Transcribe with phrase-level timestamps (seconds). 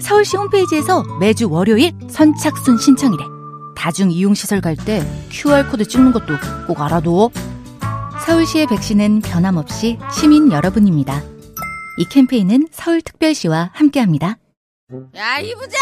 [0.00, 3.24] 서울시 홈페이지에서 매주 월요일 선착순 신청이래.
[3.76, 6.34] 다중 이용시설 갈 때 QR코드 찍는 것도
[6.66, 7.30] 꼭 알아둬.
[8.26, 11.22] 서울시의 백신은 변함없이 시민 여러분입니다.
[11.98, 14.36] 이 캠페인은 서울특별시와 함께합니다.
[15.16, 15.80] 야, 이 부장!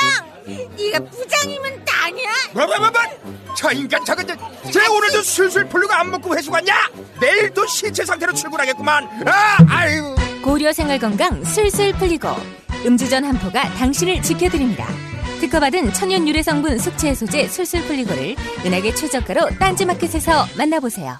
[0.76, 2.30] 네가 부장이면 땅이야?
[2.54, 2.92] 뭐뭐뭐뭐
[3.56, 6.74] 저 인간 저건 쟤 오늘도 술술 풀리고 안 먹고 회수 갔냐
[7.20, 12.28] 내일도 신체 상태로 출근하겠구만 아 아유 고려 생활건강 술술 풀리고
[12.84, 14.86] 음주전 한포가 당신을 지켜드립니다.
[15.40, 21.18] 특허받은 천연 유래 성분 숙취 해소제 술술 풀리고를 은하계 최저가로 딴지마켓에서 만나보세요.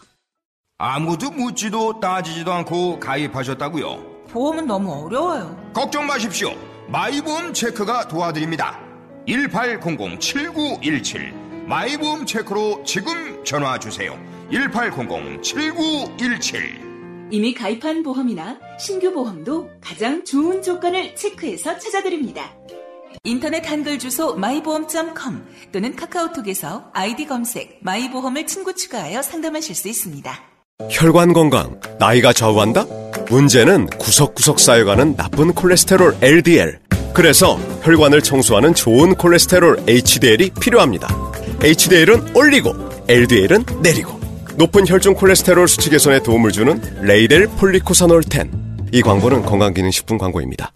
[0.79, 5.57] 아무도 묻지도 따지지도 않고 가입하셨다고요 보험은 너무 어려워요.
[5.73, 6.51] 걱정 마십시오
[6.89, 8.79] 마이보험 체크가 도와드립니다
[9.27, 11.33] 1800-7917
[11.67, 14.19] 마이보험 체크로 지금 전화 주세요
[14.51, 16.86] 1800-7917
[17.31, 22.55] 이미 가입한 보험이나 신규 보험도 가장 좋은 조건을 체크해서 찾아드립니다.
[23.25, 30.39] 인터넷 한글 주소 마이보험.com 또는 카카오톡에서 아이디 검색 마이보험을 친구 추가하여 상담하실 수 있습니다.
[30.91, 32.87] 혈관 건강, 나이가 좌우한다?
[33.29, 36.81] 문제는 구석구석 쌓여가는 나쁜 콜레스테롤 LDL.
[37.13, 41.09] 그래서 혈관을 청소하는 좋은 콜레스테롤 HDL이 필요합니다.
[41.63, 42.75] HDL은 올리고,
[43.09, 44.26] LDL은 내리고.
[44.57, 48.51] 높은 혈중 콜레스테롤 수치 개선에 도움을 주는 레이델 폴리코사놀 10.
[48.93, 50.73] 이 광고는 건강기능식품 광고입니다.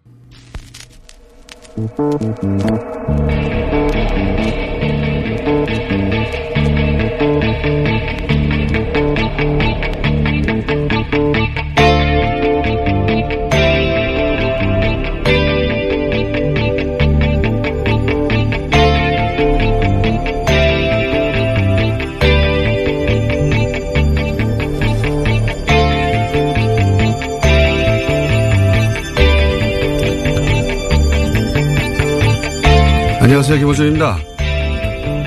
[33.50, 33.58] 안녕하세요.
[33.58, 34.18] 김호준입니다.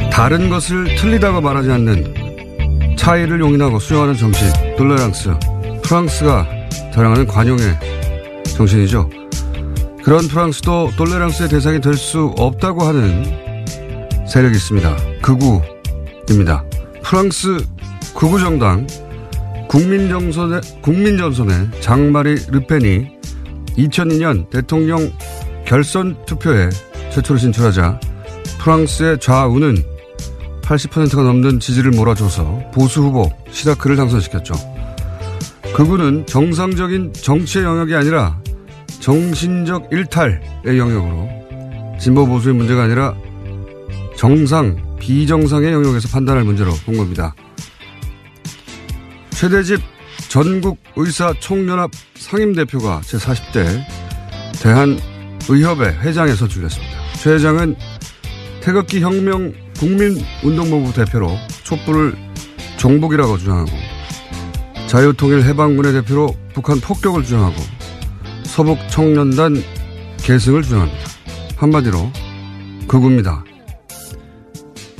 [0.10, 4.48] 다른 것을 틀리다고 말하지 않는 차이를 용인하고 수용하는 정신,
[4.78, 5.32] 톨레랑스.
[5.84, 6.48] 프랑스가
[6.94, 7.66] 자랑하는 관용의
[8.56, 9.10] 정신이죠.
[10.06, 13.26] 그런 프랑스도 톨레랑스의 대상이 될 수 없다고 하는
[14.26, 14.96] 세력이 있습니다.
[15.22, 16.64] 극우입니다.
[17.04, 17.58] 프랑스
[18.16, 18.88] 극우정당
[19.68, 23.06] 국민정선의, 국민전선의 장마리 르펜이
[23.78, 25.12] 2002년 대통령
[25.66, 26.70] 결선 투표에
[27.12, 28.13] 최초로 진출하자
[28.64, 29.84] 프랑스의 좌우는
[30.62, 34.54] 80%가 넘는 지지를 몰아줘서 보수 후보 시라크를 당선시켰죠.
[35.76, 38.40] 그분은 정상적인 정치의 영역이 아니라
[39.02, 41.28] 정신적 일탈의 영역으로
[42.00, 43.14] 진보 보수의 문제가 아니라
[44.16, 47.36] 정상, 비정상의 영역에서 판단할 문제로 본 겁니다.
[49.32, 49.82] 최대집
[50.30, 53.84] 전국의사총연합 상임대표가 제40대
[54.62, 56.94] 대한의협의 회장에 선출됐습니다.
[57.18, 57.76] 최 회장은
[58.64, 61.30] 태극기 혁명 국민운동본부 대표로
[61.64, 62.16] 촛불을
[62.78, 63.70] 종북이라고 주장하고
[64.88, 67.56] 자유통일 해방군의 대표로 북한 폭격을 주장하고
[68.46, 69.62] 서북 청년단
[70.20, 71.00] 계승을 주장합니다.
[71.58, 72.10] 한마디로
[72.88, 73.44] 극우입니다.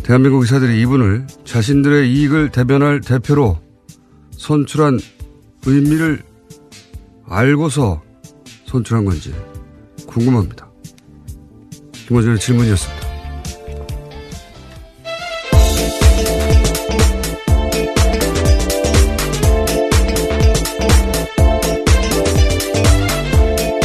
[0.04, 3.62] 대한민국 의사들이 이분을 자신들의 이익을 대변할 대표로
[4.32, 5.00] 선출한
[5.66, 6.22] 의미를
[7.26, 8.02] 알고서
[8.66, 9.34] 선출한 건지
[10.06, 10.70] 궁금합니다.
[12.08, 13.03] 김호준의 질문이었습니다.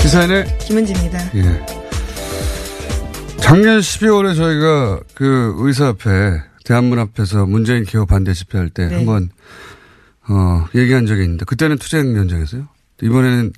[0.08, 1.18] 시사인의 김은지입니다.
[1.34, 1.66] 예.
[3.42, 8.94] 작년 12월에 저희가 그 의사 앞에 대한문 앞에서 문재인 기호 반대 집회할 때 네.
[8.96, 9.28] 한번
[10.26, 12.68] 어, 얘기한 적이 있는데 그때는 투쟁 연장에서요.
[13.02, 13.52] 이번에는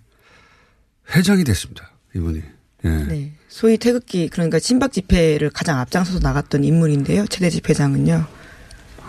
[1.15, 1.89] 회장이 됐습니다.
[2.17, 2.43] 이분이.
[2.85, 2.89] 예.
[2.89, 3.33] 네.
[3.47, 7.27] 소위 태극기 그러니까 친박 집회를 가장 앞장서서 나갔던 인물인데요.
[7.29, 8.25] 최대 집 회장은요.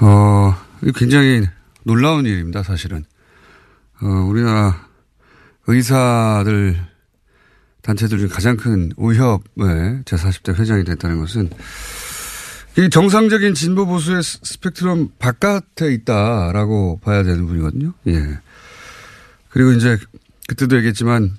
[0.01, 0.55] 어,
[0.95, 1.47] 굉장히
[1.81, 3.03] 놀라운 일입니다, 사실은.
[3.99, 4.85] 어, 우리나라
[5.65, 6.90] 의사들
[7.81, 11.49] 단체들 중 가장 큰 의협의 제40대 회장이 됐다는 것은
[12.77, 17.93] 이 정상적인 진보 보수의 스- 스펙트럼 바깥에 있다라고 봐야 되는 분이거든요.
[18.07, 18.39] 예.
[19.49, 19.97] 그리고 이제
[20.47, 21.37] 그때도 얘기했지만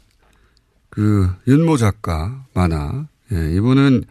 [0.91, 4.05] 그 윤모 작가 만화 예, 이분은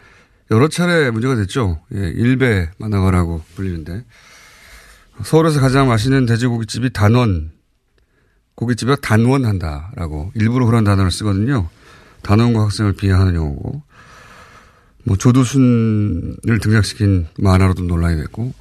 [0.50, 1.80] 여러 차례 문제가 됐죠.
[1.94, 4.04] 예, 일배 만화가라고 불리는데
[5.24, 7.51] 서울에서 가장 맛있는 돼지고기집이 단원
[8.56, 11.69] 고깃집에 단원한다라고 일부러 그런 단어를 쓰거든요.
[12.23, 13.83] 단원과 학생을 비하하는 용어고
[15.03, 18.53] 뭐 조두순을 등장시킨 만화로도 논란이 됐고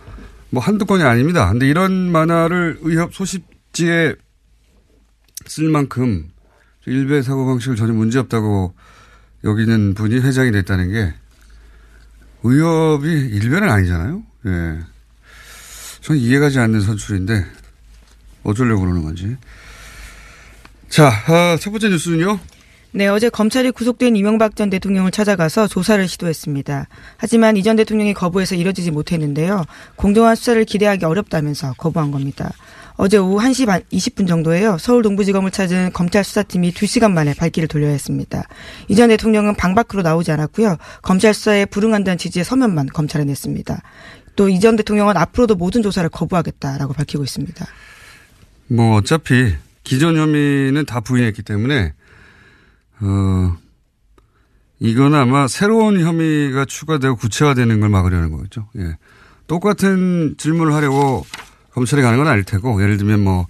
[0.51, 1.49] 뭐 한두 건이 아닙니다.
[1.51, 4.15] 근데 이런 만화를 의협 소식지에
[5.47, 6.29] 쓸 만큼
[6.87, 8.75] 일베 사고방식을 전혀 문제없다고
[9.45, 11.15] 여기는 분이 회장이 됐다는 게
[12.43, 14.23] 의협이 일베는 아니잖아요.
[14.47, 14.79] 예.
[16.01, 17.47] 저는 이해가지 않는 선출인데
[18.43, 19.37] 어쩌려고 그러는 건지.
[20.89, 22.41] 자, 아, 첫 번째 뉴스는요.
[22.93, 26.89] 네, 어제 검찰이 구속된 이명박 전 대통령을 찾아가서 조사를 시도했습니다.
[27.19, 29.65] 하지만 이 전 대통령이 거부해서 이뤄지지 못했는데요.
[29.97, 32.51] 공정한 수사를 기대하기 어렵다면서 거부한 겁니다.
[32.97, 34.77] 어제 오후 1시 반 20분 정도에요.
[34.79, 38.43] 서울 동부지검을 찾은 검찰 수사팀이 2시간 만에 발길을 돌려야 했습니다.
[38.89, 40.77] 이 전 대통령은 방 밖으로 나오지 않았고요.
[41.03, 43.81] 검찰 수사에 불응한다는 취지의 서면만 검찰에 냈습니다.
[44.37, 47.67] 또 이 전 대통령은 앞으로도 모든 조사를 거부하겠다라고 밝히고 있습니다.
[48.69, 49.55] 뭐 어차피
[49.85, 51.93] 기존 혐의는 다 부인했기 때문에
[53.01, 53.57] 어
[54.79, 58.69] 이건 아마 새로운 혐의가 추가되고 구체화되는 걸 막으려는 거겠죠.
[58.79, 58.97] 예.
[59.47, 61.25] 똑같은 질문을 하려고
[61.73, 63.47] 검찰이 가는 건 아닐 테고 예를 들면 뭐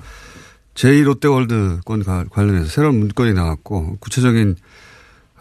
[0.75, 4.57] 제2롯데월드 건 관련해서 새로운 문건이 나왔고 구체적인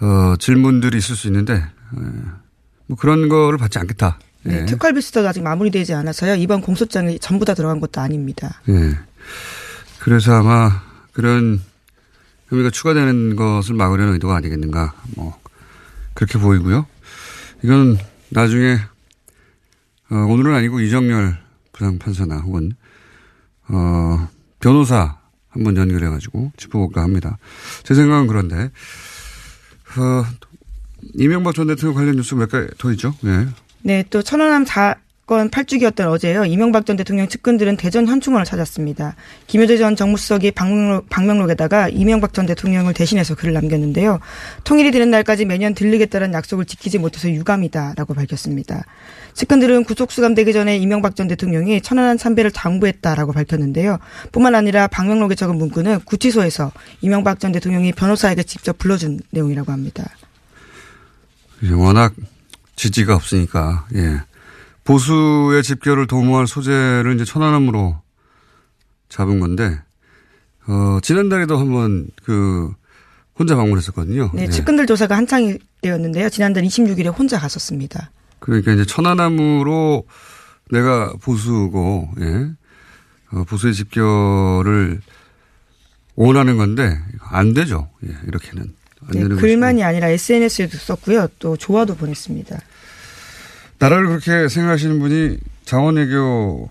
[0.01, 2.01] 어, 질문들이 있을 수 있는데 예.
[2.87, 4.19] 뭐 그런 거를 받지 않겠다.
[4.45, 4.49] 예.
[4.49, 6.35] 네, 특활비스도 아직 마무리되지 않아서요.
[6.35, 8.61] 이번 공소장이 전부 다 들어간 것도 아닙니다.
[8.69, 8.97] 예.
[9.99, 11.61] 그래서 아마 그런
[12.49, 14.93] 혐의가 추가되는 것을 막으려는 의도가 아니겠는가.
[15.15, 15.39] 뭐
[16.13, 16.85] 그렇게 보이고요.
[17.63, 17.97] 이건
[18.29, 18.77] 나중에
[20.11, 21.37] 어, 오늘은 아니고 이정열
[21.71, 22.73] 부장판사나 혹은
[23.67, 24.27] 어,
[24.59, 25.17] 변호사
[25.49, 27.37] 한 번 연결해가지고 짚어볼까 합니다.
[27.83, 28.71] 제 생각은 그런데
[29.97, 30.23] 어,
[31.15, 33.15] 이명박 전 대통령 관련 뉴스 몇 가지 더 있죠.
[33.21, 33.47] 네.
[33.81, 34.65] 네, 또 천안함
[35.29, 36.45] 사건 8주기였던 어제요.
[36.45, 39.15] 이명박 전 대통령 측근들은 대전 현충원을 찾았습니다.
[39.45, 44.21] 김효재 전 정무수석이 방명록, 방명록 에다가 이명박 전 대통령을 대신해서 글을 남겼는데요.
[44.63, 48.85] 통일이 되는 날까지 매년 들르겠다는 약속을 지키지 못해서 유감이다라고 밝혔습니다.
[49.35, 53.99] 측근들은 구속 수감되기 전에 이명박 전 대통령이 천안함 참배를 당부했다라고 밝혔는데요.
[54.31, 56.71] 뿐만 아니라 방명록에 적은 문구는 구치소에서
[57.01, 60.09] 이명박 전 대통령이 변호사에게 직접 불러준 내용이라고 합니다.
[61.71, 62.15] 워낙
[62.75, 64.21] 지지가 없으니까 예.
[64.89, 68.01] 보수의 집결을 도모할 소재를 이제 천안함으로
[69.07, 69.79] 잡은 건데
[70.67, 72.73] 어, 지난달에도 한번 그
[73.37, 74.31] 혼자 방문했었거든요.
[74.33, 74.85] 네, 측근들 예.
[74.87, 76.29] 조사가 한창이 되었는데요.
[76.29, 78.11] 지난달 26일에 혼자 갔었습니다.
[78.39, 80.05] 그러니까 이제 천안함으로
[80.71, 82.49] 내가 보수고, 예.
[83.31, 85.01] 어, 보수의 집결을
[86.15, 87.89] 원하는 건데 안 되죠.
[88.05, 88.75] 예, 이렇게는.
[89.13, 89.87] 네, 글만이 것이고.
[89.87, 91.29] 아니라 SNS에도 썼고요.
[91.39, 92.59] 또 조화도 보냈습니다.
[93.79, 96.67] 나라를 그렇게 생각하시는 분이 자원외교를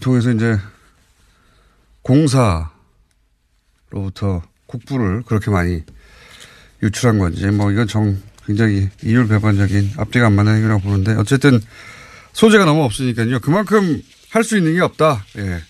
[0.00, 0.58] 통해서 이제
[2.02, 2.70] 공사로부터
[4.66, 5.82] 국부를 그렇게 많이
[6.82, 11.60] 유출한 건지 뭐 이건 정 굉장히 이율배반적인 앞뒤가 안 맞는 행위라고 보는데 어쨌든
[12.32, 13.40] 소재가 너무 없으니까요.
[13.40, 15.24] 그만큼 할 수 있는 게 없다.
[15.38, 15.60] 예.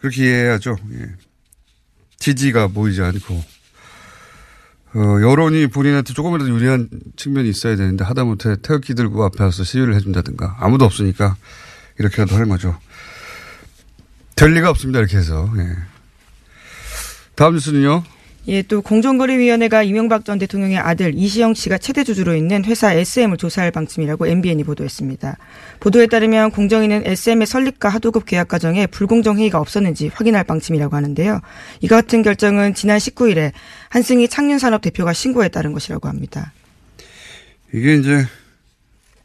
[0.00, 0.76] 그렇게 이해해야죠.
[0.92, 1.06] 예.
[2.18, 3.42] 지지가 보이지 않고
[4.94, 10.56] 어, 여론이 본인한테 조금이라도 유리한 측면이 있어야 되는데 하다못해 태극기 들고 앞에 와서 시위를 해준다든가
[10.58, 11.36] 아무도 없으니까
[11.98, 12.76] 이렇게라도 하는 거죠.
[14.34, 14.98] 될 리가 없습니다.
[14.98, 15.52] 이렇게 해서.
[15.58, 15.76] 예.
[17.36, 18.02] 다음 뉴스는요.
[18.48, 23.70] 예, 또 공정거래위원회가 이명박 전 대통령의 아들 이시영 씨가 최대 주주로 있는 회사 SM을 조사할
[23.70, 25.36] 방침이라고 MBN이 보도했습니다.
[25.78, 31.40] 보도에 따르면 공정위는 SM의 설립과 하도급 계약 과정에 불공정 행위가 없었는지 확인할 방침이라고 하는데요.
[31.80, 33.52] 이 같은 결정은 지난 19일에
[33.90, 36.52] 한승희 창륜산업 대표가 신고에 따른 것이라고 합니다.
[37.72, 38.24] 이게 이제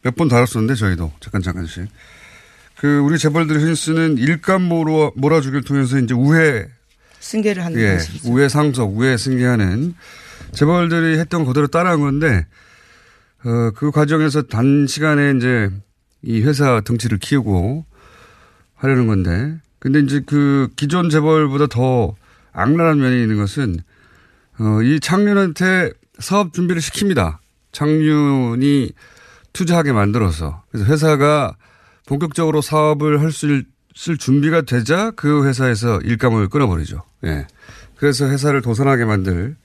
[0.03, 1.87] 몇 번 다뤘었는데 저희도 잠깐 잠깐씩
[2.77, 6.67] 그 우리 재벌들이 흔히 쓰는 일감 몰아, 몰아주기를 통해서 이제 우회
[7.25, 8.31] 승계를 하는 예, 것이죠.
[8.31, 9.95] 우회 상속, 우회 승계하는
[10.51, 12.45] 재벌들이 했던 그대로 따라한 건데
[13.43, 15.71] 어, 그 과정에서 단시간에 이제
[16.21, 17.85] 이 회사 등치를 키우고
[18.75, 22.15] 하려는 건데 근데 이제 그 기존 재벌보다 더
[22.53, 23.77] 악랄한 면이 있는 것은
[24.59, 27.39] 어, 이 창륜한테 사업 준비를 시킵니다.
[27.71, 28.91] 창륜이
[29.51, 31.55] 투자하게 만들어서 그래서 회사가
[32.05, 33.63] 본격적으로 사업을 할 수
[33.95, 37.01] 쓸 준비가 되자 그 회사에서 일감을 끊어버리죠.
[37.23, 37.47] 예.
[37.95, 39.55] 그래서 회사를 도산하게 만들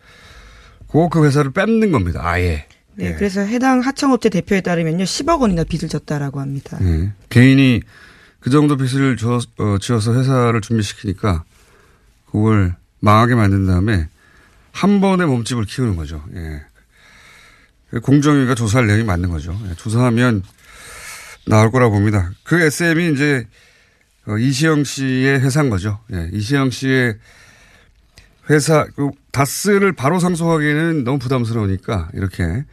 [0.89, 2.21] 그 회사를 뺏는 겁니다.
[2.25, 2.67] 아예.
[2.95, 3.15] 네, 예.
[3.15, 6.79] 그래서 해당 하청업체 대표에 따르면요, 10억 원이나 빚을 졌다라고 합니다.
[6.81, 7.13] 예.
[7.29, 7.81] 개인이
[8.41, 11.45] 그 정도 빚을 줘, 어, 지어서 회사를 준비시키니까
[12.27, 14.09] 그걸 망하게 만든 다음에
[14.73, 16.25] 한 번에 몸집을 키우는 거죠.
[16.35, 16.63] 예.
[18.01, 19.59] 공정위가 조사할 내용이 맞는 거죠.
[19.69, 20.43] 예, 조사하면
[21.47, 22.31] 나올 거라 봅니다.
[22.45, 23.47] 그 SM이 이제
[24.27, 25.99] 어, 이시영 씨의 회사인 거죠.
[26.13, 27.19] 예, 이시영 씨의
[28.51, 32.65] 회사, 그 다스를 바로 상속하기에는 너무 부담스러우니까 이렇게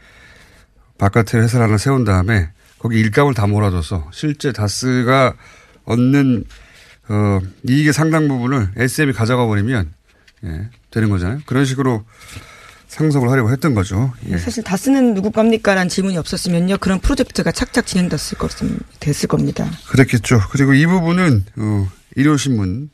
[0.97, 2.49] 바깥에 회사를 하나 세운 다음에
[2.79, 5.35] 거기 일감을 다 몰아줘서 실제 다스가
[5.85, 6.43] 얻는
[7.09, 9.93] 어, 이익의 상당 부분을 SM이 가져가 버리면
[10.43, 11.39] 예, 되는 거잖아요.
[11.45, 12.03] 그런 식으로
[12.87, 14.13] 상속을 하려고 했던 거죠.
[14.29, 14.37] 예.
[14.37, 18.51] 사실 다스는 누구 겁니까라는 질문이 없었으면요 그런 프로젝트가 착착 진행됐을 것
[18.99, 19.69] 됐을 겁니다.
[19.89, 20.41] 그랬겠죠.
[20.51, 22.87] 그리고 이 부분은 어, 일요신문을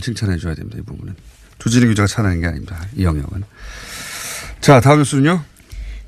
[0.00, 0.78] 칭찬해 줘야 됩니다.
[0.78, 1.14] 이 부분은
[1.58, 2.84] 조진희 기자가 찬하는 게 아닙니다.
[2.96, 3.44] 이 영역은.
[4.60, 5.42] 자 다음 뉴스는요.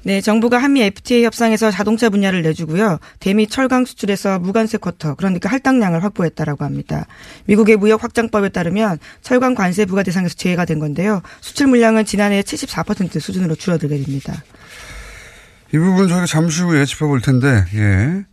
[0.07, 3.01] 네, 정부가 한미 FTA 협상에서 자동차 분야를 내주고요.
[3.19, 7.07] 대미 철강 수출에서 무관세 쿼터, 그러니까 할당량을 확보했다라고 합니다.
[7.47, 11.23] 미국의 무역 확장법에 따르면 철강 관세 부과 대상에서 제외가 된 건데요.
[11.41, 14.45] 수출 물량은 지난해 74% 수준으로 줄어들게 됩니다.
[15.75, 18.25] 이 부분 저희가 잠시 후에 짚어볼 텐데, 예.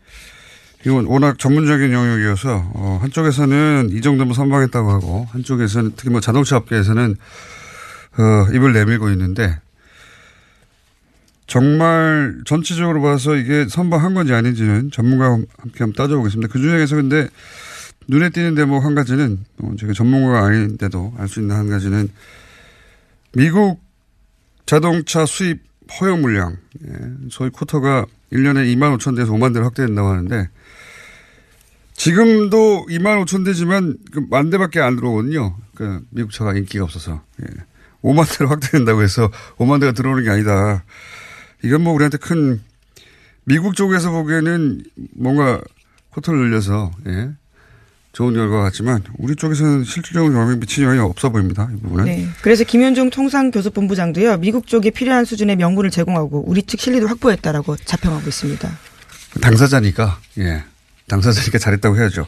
[0.85, 7.15] 이건 워낙 전문적인 영역이어서, 어, 한쪽에서는 이 정도면 선방했다고 하고, 한쪽에서는 특히 뭐 자동차 업계에서는,
[8.19, 9.57] 어, 입을 내밀고 있는데,
[11.47, 16.51] 정말 전체적으로 봐서 이게 선방한 건지 아닌지는 전문가와 함께 한번 따져보겠습니다.
[16.51, 17.27] 그 중에서 근데
[18.07, 22.09] 눈에 띄는 대목 한 가지는 어, 제가 전문가가 아닌데도 알 수 있는 한 가지는
[23.33, 23.81] 미국
[24.65, 25.61] 자동차 수입
[25.99, 26.57] 허용 물량,
[26.87, 26.93] 예,
[27.29, 30.49] 소위 쿼터가 1년에 2만 5천 대에서 5만 대로 확대된다고 하는데
[31.93, 35.55] 지금도 2만 5천 대지만 그만 대밖에 안 들어오거든요.
[35.75, 37.21] 그 미국 차가 인기가 없어서.
[37.41, 37.45] 예.
[38.01, 40.83] 5만 대로 확대된다고 해서 5만 대가 들어오는 게 아니다.
[41.63, 42.61] 이건 뭐 우리한테 큰
[43.45, 44.83] 미국 쪽에서 보기에는
[45.15, 45.61] 뭔가
[46.11, 47.31] 쿼터를 늘려서 예.
[48.11, 51.67] 좋은 결과 같지만 우리 쪽에서는 실질적으로 영향 미치는 영향이 없어 보입니다.
[51.73, 52.05] 이 부분은.
[52.05, 52.27] 네.
[52.43, 54.37] 그래서 김현종 통상교섭본부장도요.
[54.37, 58.69] 미국 쪽에 필요한 수준의 명분을 제공하고 우리 측 실리도 확보했다라고 자평하고 있습니다.
[59.41, 60.63] 당사자니까 예.
[61.07, 62.27] 당사자니까 잘했다고 해야죠.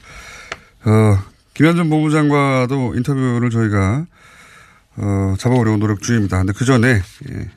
[0.85, 1.19] 어,
[1.53, 4.07] 김현종 본부장과도 인터뷰를 저희가
[4.97, 6.37] 어, 잡아오려고 노력 중입니다.
[6.39, 7.49] 근데 그 전에 예.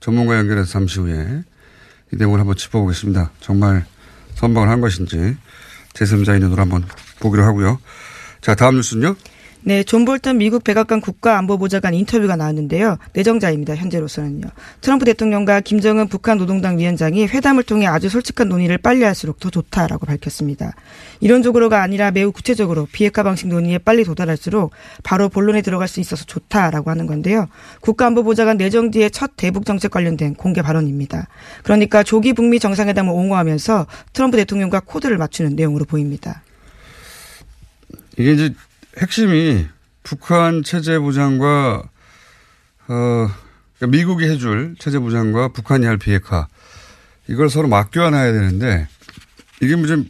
[0.00, 1.42] 전문가 연결해서 잠시 후에
[2.12, 3.30] 이 내용을 한번 짚어보겠습니다.
[3.40, 3.84] 정말
[4.34, 5.36] 선방을 한 것인지
[5.94, 6.84] 제3자의 눈으로 한번
[7.20, 7.80] 보기로 하고요.
[8.40, 9.16] 자, 다음 뉴스는요?
[9.68, 12.96] 네, 존 볼턴 미국 백악관 국가안보보좌관 인터뷰가 나왔는데요.
[13.12, 13.76] 내정자입니다.
[13.76, 14.48] 현재로서는요.
[14.80, 20.06] 트럼프 대통령과 김정은 북한 노동당 위원장이 회담을 통해 아주 솔직한 논의를 빨리 할수록 더 좋다라고
[20.06, 20.72] 밝혔습니다.
[21.20, 24.70] 이론적으로가 아니라 매우 구체적으로 비핵화 방식 논의에 빨리 도달할수록
[25.02, 27.46] 바로 본론에 들어갈 수 있어서 좋다라고 하는 건데요.
[27.82, 31.28] 국가안보보좌관 내정 뒤의 첫 대북 정책 관련된 공개 발언입니다.
[31.62, 36.42] 그러니까 조기 북미 정상회담을 옹호하면서 트럼프 대통령과 코드를 맞추는 내용으로 보입니다.
[38.16, 38.54] 이게 이제
[38.98, 39.66] 핵심이
[40.02, 41.82] 북한 체제 보장과
[42.88, 43.30] 어
[43.76, 46.48] 그러니까 미국이 해줄 체제 보장과 북한이 할 비핵화
[47.28, 48.88] 이걸 서로 맞교환해야 되는데
[49.60, 50.08] 이게 무슨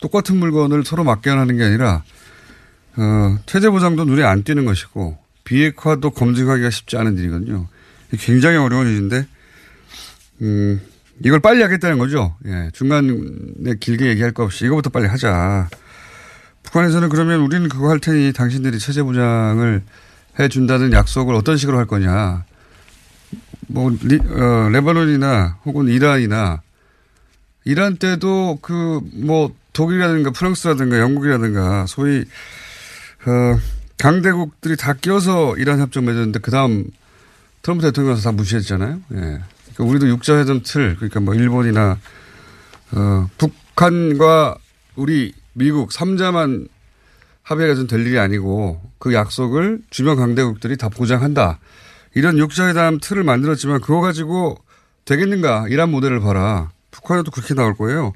[0.00, 2.02] 똑같은 물건을 서로 맞교환하는 게 아니라
[2.96, 7.66] 어 체제 보장도 눈에 안 띄는 것이고 비핵화도 검증하기가 쉽지 않은 일이거든요.
[8.18, 9.26] 굉장히 어려운 일인데
[10.42, 10.80] 음
[11.24, 12.36] 이걸 빨리 하겠다는 거죠.
[12.46, 15.68] 예, 중간에 길게 얘기할 거 없이 이거부터 빨리 하자.
[16.68, 19.82] 북한에서는 그러면 우리는 그거 할 테니 당신들이 체제 보장을
[20.38, 22.44] 해준다는 약속을 어떤 식으로 할 거냐.
[23.68, 26.62] 뭐, 리, 어, 레바논이나 혹은 이란이나
[27.64, 32.24] 이란 때도 그 뭐 독일이라든가 프랑스라든가 영국이라든가 소위
[33.26, 33.58] 어,
[33.98, 36.84] 강대국들이 다 껴서 이란 협정 맺었는데 그 다음
[37.62, 39.00] 트럼프 대통령에서 다 무시했잖아요.
[39.12, 39.16] 예.
[39.16, 41.98] 그러니까 우리도 육자회담 틀 그러니까 뭐 일본이나
[42.92, 44.56] 어, 북한과
[44.96, 46.68] 우리 미국 3자만
[47.42, 51.58] 합의가 좀 될 일이 아니고 그 약속을 주변 강대국들이 다 보장한다.
[52.14, 54.56] 이런 육자회담 틀을 만들었지만 그거 가지고
[55.04, 55.66] 되겠는가?
[55.68, 56.70] 이란 모델을 봐라.
[56.90, 58.12] 북한에도 그렇게 나올 거예요.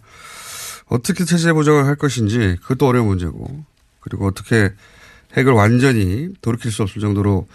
[0.87, 3.64] 어떻게 체제 보장을 할 것인지 그것도 어려운 문제고
[4.00, 4.70] 그리고 어떻게
[5.37, 7.49] 핵을 완전히 돌이킬 수 없을 정도로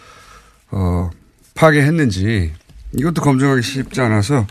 [0.72, 1.10] 어,
[1.54, 2.54] 파괴했는지
[2.98, 4.48] 이것도 검증하기 쉽지 않아서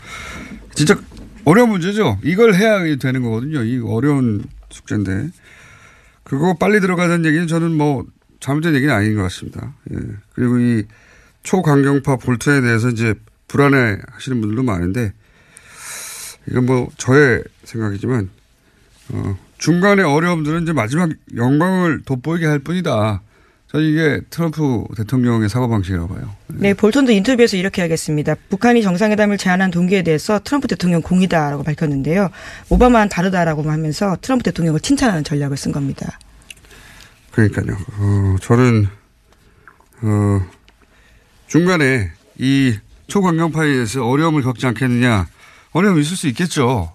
[0.73, 0.97] 진짜
[1.43, 2.19] 어려운 문제죠.
[2.23, 3.63] 이걸 해야 되는 거거든요.
[3.63, 5.29] 이 어려운 숙제인데
[6.23, 8.05] 그거 빨리 들어가자는 얘기는 저는 뭐
[8.39, 9.73] 잘못된 얘기는 아닌 것 같습니다.
[9.91, 9.97] 예.
[10.33, 10.85] 그리고 이
[11.43, 13.15] 초강경파 볼트에 대해서 이제
[13.47, 15.13] 불안해 하시는 분들도 많은데
[16.49, 18.29] 이건 뭐 저의 생각이지만
[19.09, 23.21] 어 중간에 어려움들은 이제 마지막 영광을 돋보이게 할 뿐이다.
[23.71, 26.33] 저는 이게 트럼프 대통령의 사고 방식이라고 봐요.
[26.47, 28.35] 네, 볼턴도 인터뷰에서 이렇게 하겠습니다.
[28.49, 32.29] 북한이 정상회담을 제안한 동기에 대해서 트럼프 대통령 공이다라고 밝혔는데요.
[32.69, 36.17] 오바마는 다르다라고 하면서 트럼프 대통령을 칭찬하는 전략을 쓴 겁니다.
[37.31, 37.77] 그러니까요.
[37.99, 38.87] 어, 저는
[40.01, 40.41] 어,
[41.47, 42.73] 중간에 이
[43.07, 45.27] 초강경파에 대해서 어려움을 겪지 않겠느냐
[45.71, 46.93] 어려움이 있을 수 있겠죠.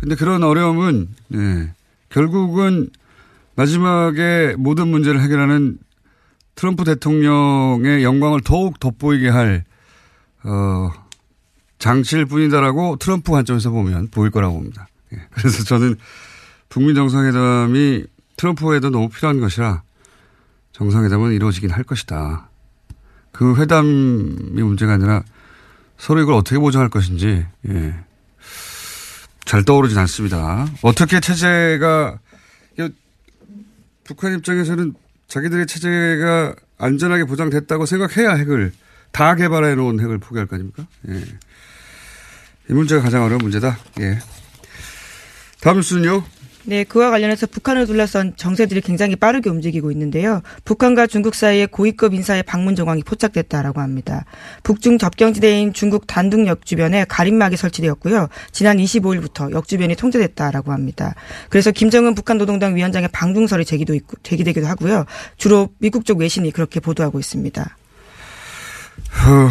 [0.00, 1.72] 근데 그런 어려움은, 네,
[2.08, 2.90] 결국은
[3.54, 5.78] 마지막에 모든 문제를 해결하는
[6.54, 9.64] 트럼프 대통령의 영광을 더욱 돋보이게 할,
[10.44, 10.90] 어,
[11.78, 14.88] 장치일 뿐이다라고 트럼프 관점에서 보면 보일 거라고 봅니다.
[15.12, 15.18] 예.
[15.34, 15.96] 그래서 저는
[16.68, 18.04] 북미 정상회담이
[18.36, 19.82] 트럼프에도 너무 필요한 것이라
[20.72, 22.48] 정상회담은 이루어지긴 할 것이다.
[23.30, 25.22] 그 회담이 문제가 아니라
[25.96, 27.94] 서로 이걸 어떻게 보장할 것인지, 예.
[29.44, 30.66] 잘 떠오르진 않습니다.
[30.82, 32.18] 어떻게 체제가,
[34.04, 34.94] 북한 입장에서는
[35.32, 38.70] 자기들의 체제가 안전하게 보장됐다고 생각해야 핵을
[39.12, 40.86] 다 개발해 놓은 핵을 포기할 거 아닙니까?
[41.08, 41.14] 예.
[42.68, 43.78] 이 문제가 가장 어려운 문제다.
[44.00, 44.18] 예.
[45.62, 46.22] 다음 뉴스는요?
[46.64, 50.42] 네, 그와 관련해서 북한을 둘러싼 정세들이 굉장히 빠르게 움직이고 있는데요.
[50.64, 54.24] 북한과 중국 사이에 고위급 인사의 방문 정황이 포착됐다라고 합니다.
[54.62, 58.28] 북중 접경지대인 중국 단둥역 주변에 가림막이 설치되었고요.
[58.52, 61.14] 지난 25일부터 역 주변이 통제됐다라고 합니다.
[61.48, 65.04] 그래서 김정은 북한 노동당 위원장의 방중설이 제기도 있고, 제기되기도 하고요.
[65.36, 67.76] 주로 미국 쪽 외신이 그렇게 보도하고 있습니다.
[69.26, 69.50] 어,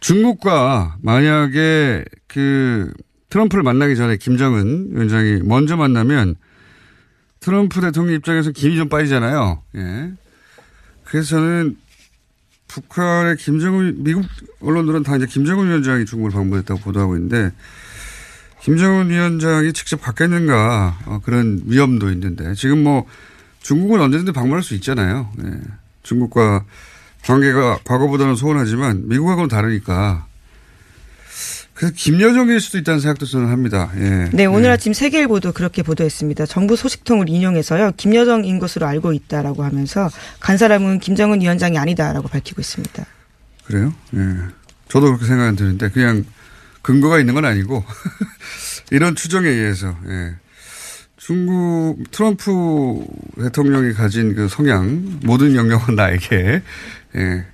[0.00, 2.92] 중국과 만약에 그
[3.30, 6.36] 트럼프를 만나기 전에 김정은 위원장이 먼저 만나면
[7.38, 9.62] 트럼프 대통령 입장에서 김이 좀 빠지잖아요.
[9.76, 10.12] 예.
[11.04, 11.76] 그래서 저는
[12.68, 14.24] 북한의 김정은, 미국
[14.60, 17.50] 언론들은 다 이제 김정은 위원장이 중국을 방문했다고 보도하고 있는데
[18.62, 23.06] 김정은 위원장이 직접 갔겠는가 어, 그런 위험도 있는데 지금 뭐
[23.60, 25.32] 중국은 언제든지 방문할 수 있잖아요.
[25.44, 25.60] 예.
[26.02, 26.64] 중국과
[27.22, 30.26] 관계가 과거보다는 소원하지만 미국하고는 다르니까
[31.80, 33.90] 그래서 김여정일 수도 있다는 생각도 저는 합니다.
[33.96, 34.28] 예.
[34.34, 34.72] 네, 오늘 예.
[34.74, 36.44] 아침 세계일보도 그렇게 보도했습니다.
[36.44, 37.92] 정부 소식통을 인용해서요.
[37.96, 40.10] 김여정인 것으로 알고 있다라고 하면서
[40.40, 43.06] 간 사람은 김정은 위원장이 아니다라고 밝히고 있습니다.
[43.64, 43.94] 그래요?
[44.14, 44.18] 예.
[44.88, 46.26] 저도 그렇게 생각은 드는데 그냥
[46.82, 47.82] 근거가 있는 건 아니고
[48.92, 50.34] 이런 추정에 의해서 예.
[51.16, 53.06] 중국 트럼프
[53.40, 56.60] 대통령이 가진 그 성향 모든 영역은 나에게
[57.16, 57.46] 예.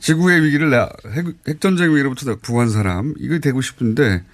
[0.00, 4.24] 지구의 위기를 나, 핵, 핵전쟁 위기로부터 구한 사람, 이거 되고 싶은데,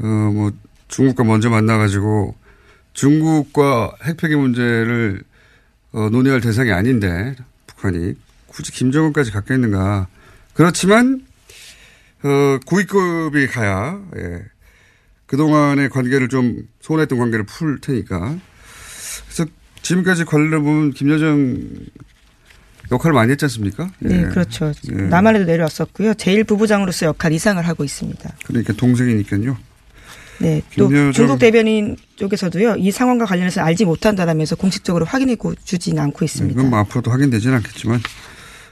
[0.00, 0.52] 어, 뭐,
[0.88, 2.34] 중국과 먼저 만나가지고
[2.94, 5.22] 중국과 핵폐기 문제를
[5.92, 7.34] 어, 논의할 대상이 아닌데,
[7.66, 8.14] 북한이
[8.46, 10.08] 굳이 김정은까지 갔겠는가.
[10.52, 11.24] 그렇지만,
[12.22, 14.44] 어, 고위급이 가야, 예.
[15.26, 18.36] 그동안의 관계를 좀, 소원했던 관계를 풀 테니까.
[19.26, 19.46] 그래서
[19.82, 21.68] 지금까지 관련 보면 김여정
[22.90, 23.90] 역할을 많이 했지 않습니까?
[23.98, 24.22] 네, 예.
[24.28, 24.72] 그렇죠.
[24.90, 24.94] 예.
[24.94, 26.14] 남한에도 내려왔었고요.
[26.14, 28.30] 제일 부부장으로서 역할 이상을 하고 있습니다.
[28.46, 29.56] 그러니까 동생이니까요.
[30.40, 32.76] 네, 또 김여정- 중국 대변인 쪽에서도요.
[32.78, 36.58] 이 상황과 관련해서 알지 못한다라면서 공식적으로 확인해 주지는 않고 있습니다.
[36.58, 38.00] 이건 뭐 앞으로도 확인되지는 않겠지만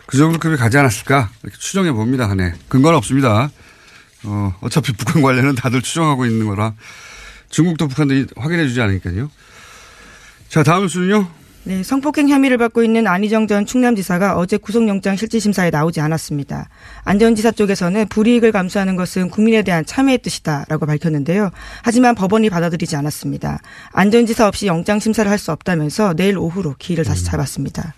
[0.06, 2.32] 그 정도 급이 가지 않았을까 이렇게 추정해 봅니다.
[2.34, 2.52] 네.
[2.68, 3.50] 근거는 없습니다.
[4.24, 6.74] 어, 어차피 북한 관련은 다들 추정하고 있는 거라
[7.50, 9.30] 중국도 북한도 확인해 주지 않으니까요.
[10.48, 11.28] 자, 다음 뉴스는요.
[11.66, 16.68] 네, 성폭행 혐의를 받고 있는 안희정 전 충남지사가 어제 구속영장 실질심사에 나오지 않았습니다.
[17.02, 21.50] 안전 지사 쪽에서는 불이익을 감수하는 것은 국민에 대한 참여의 뜻이다라고 밝혔는데요.
[21.82, 23.58] 하지만 법원이 받아들이지 않았습니다.
[23.90, 27.94] 안전 지사 없이 영장 심사를 할 수 없다면서 내일 오후로 기일을 다시 잡았습니다.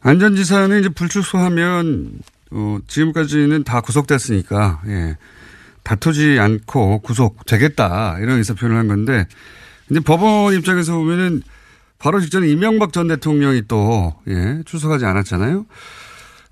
[0.00, 2.12] 안전지사는 이제 불출소하면
[2.50, 5.16] 어, 지금까지는 다 구속됐으니까 예.
[5.82, 9.26] 다투지 않고 구속되겠다 이런 의사 표현을 한 건데
[9.86, 11.42] 근데 법원 입장에서 보면은
[12.04, 15.64] 바로 직전에 이명박 전 대통령이 또 예, 출석하지 않았잖아요.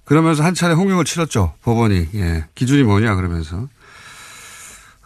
[0.06, 3.68] 그러면서 한 차례 홍역을 치렀죠 법원이 예, 기준이 뭐냐 그러면서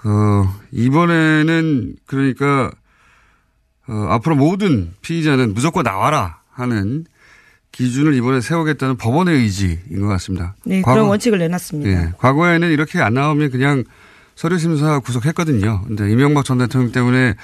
[0.04, 2.70] 어, 이번에는 그러니까
[3.88, 7.06] 어, 앞으로 모든 피의자는 무조건 나와라 하는
[7.72, 10.54] 기준을 이번에 세우겠다는 법원의 의지인 것 같습니다.
[10.64, 11.90] 네, 과거- 그런 원칙을 내놨습니다.
[11.90, 13.82] 예, 과거에는 이렇게 안 나오면 그냥
[14.36, 15.82] 서류 심사 구속했거든요.
[15.88, 17.34] 근데 이명박 전 대통령 때문에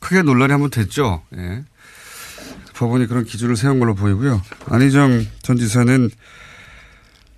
[0.00, 1.22] 크게 논란이 한번 됐죠.
[1.36, 1.62] 예.
[2.82, 4.42] 법원이 그런 기준을 세운 걸로 보이고요.
[4.66, 6.10] 안희정 전 지사는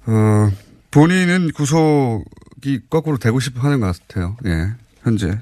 [0.07, 0.51] 어,
[0.91, 4.39] 본인은 구속이 거꾸로 되고 싶어 하는 것 같아요.
[4.47, 5.39] 예, 현재.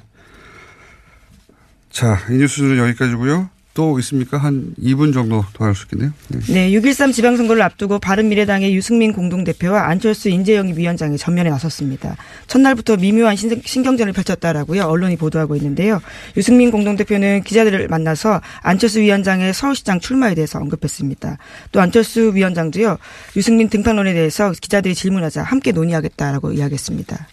[1.91, 3.49] 자, 이 뉴스는 여기까지고요.
[3.75, 4.37] 또 있습니까?
[4.37, 6.13] 한 2분 정도 더 할 수 있겠네요.
[6.29, 6.41] 네.
[6.53, 12.17] 네, 6.13 지방선거를 앞두고 바른미래당의 유승민 공동대표와 안철수 인재영입 위원장이 전면에 나섰습니다.
[12.49, 14.83] 첫날부터 미묘한 신- 신경전을 펼쳤다라고요.
[14.85, 16.03] 언론이 보도하고 있는데요.
[16.37, 21.39] 유승민 공동대표는 기자들을 만나서 안철수 위원장의 서울시장 출마에 대해서 언급했습니다.
[21.73, 22.99] 또 안철수 위원장도요.
[23.37, 27.27] 유승민 등판론에 대해서 기자들이 질문하자 함께 논의하겠다라고 이야기했습니다.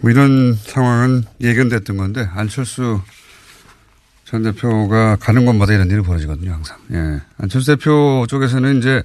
[0.00, 3.00] 뭐 이런 상황은 예견됐던 건데 안철수
[4.32, 6.78] 전 대표가 가는 곳마다 이런 일이 벌어지거든요, 항상.
[6.90, 7.20] 예.
[7.36, 9.02] 안철수 대표 쪽에서는 이제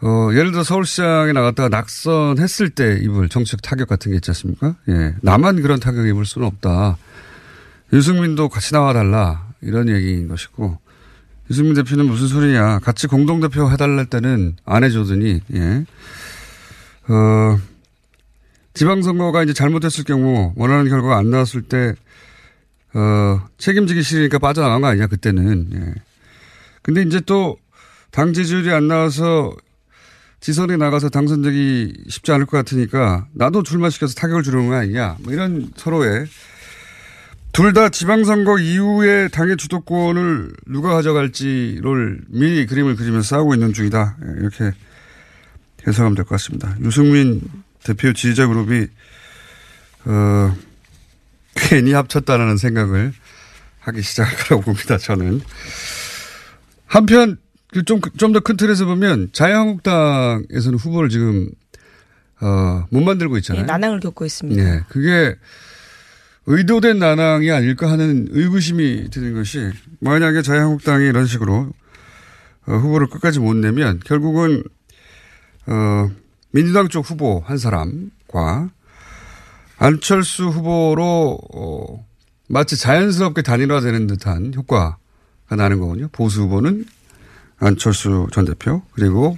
[0.00, 4.74] 어, 예를 들어 서울시장에 나갔다가 낙선했을 때 입을 정치적 타격 같은 게 있지 않습니까?
[4.88, 5.14] 예.
[5.20, 6.96] 나만 그런 타격 입을 수는 없다.
[7.92, 9.48] 유승민도 같이 나와달라.
[9.60, 10.78] 이런 얘기인 것이고.
[11.50, 12.78] 유승민 대표는 무슨 소리냐.
[12.78, 15.84] 같이 공동대표 해달랄 때는 안 해주더니, 예.
[17.08, 17.58] 어,
[18.72, 21.94] 지방선거가 이제 잘못했을 경우 원하는 결과가 안 나왔을 때,
[22.96, 25.68] 어, 책임지기 싫으니까 빠져나간 거 아니냐, 그때는.
[25.74, 25.94] 예.
[26.82, 27.58] 근데 이제 또,
[28.10, 29.54] 당 지지율이 안 나와서
[30.40, 35.16] 지선에 나가서 당선되기 쉽지 않을 것 같으니까 나도 출마시켜서 타격을 주는 거 아니냐.
[35.20, 36.26] 뭐 이런 서로의
[37.52, 44.16] 둘 다 지방선거 이후에 당의 주도권을 누가 가져갈지를 미리 그림을 그리면서 싸우고 있는 중이다.
[44.24, 44.72] 예, 이렇게
[45.86, 46.76] 해석하면 될 것 같습니다.
[46.82, 47.42] 유승민
[47.82, 48.86] 대표 지지자 그룹이
[50.04, 50.56] 어,
[51.56, 53.12] 괜히 합쳤다라는 생각을
[53.80, 54.98] 하기 시작할 거라고 봅니다.
[54.98, 55.40] 저는
[56.86, 57.38] 한편
[57.72, 61.50] 그 좀, 좀 더 큰 틀에서 보면 자유한국당에서는 후보를 지금,
[62.40, 63.62] 어, 못 만들고 있잖아요.
[63.64, 64.62] 네, 난항을 겪고 있습니다.
[64.62, 64.80] 네.
[64.88, 65.34] 그게
[66.46, 71.70] 의도된 난항이 아닐까 하는 의구심이 드는 것이 만약에 자유한국당이 이런 식으로
[72.66, 74.62] 어, 후보를 끝까지 못 내면 결국은,
[75.66, 76.10] 어,
[76.52, 78.70] 민주당 쪽 후보 한 사람과
[79.78, 82.06] 안철수 후보로, 어,
[82.48, 84.98] 마치 자연스럽게 단일화되는 듯한 효과가
[85.50, 86.08] 나는 거거든요.
[86.12, 86.84] 보수 후보는
[87.58, 89.36] 안철수 전 대표 그리고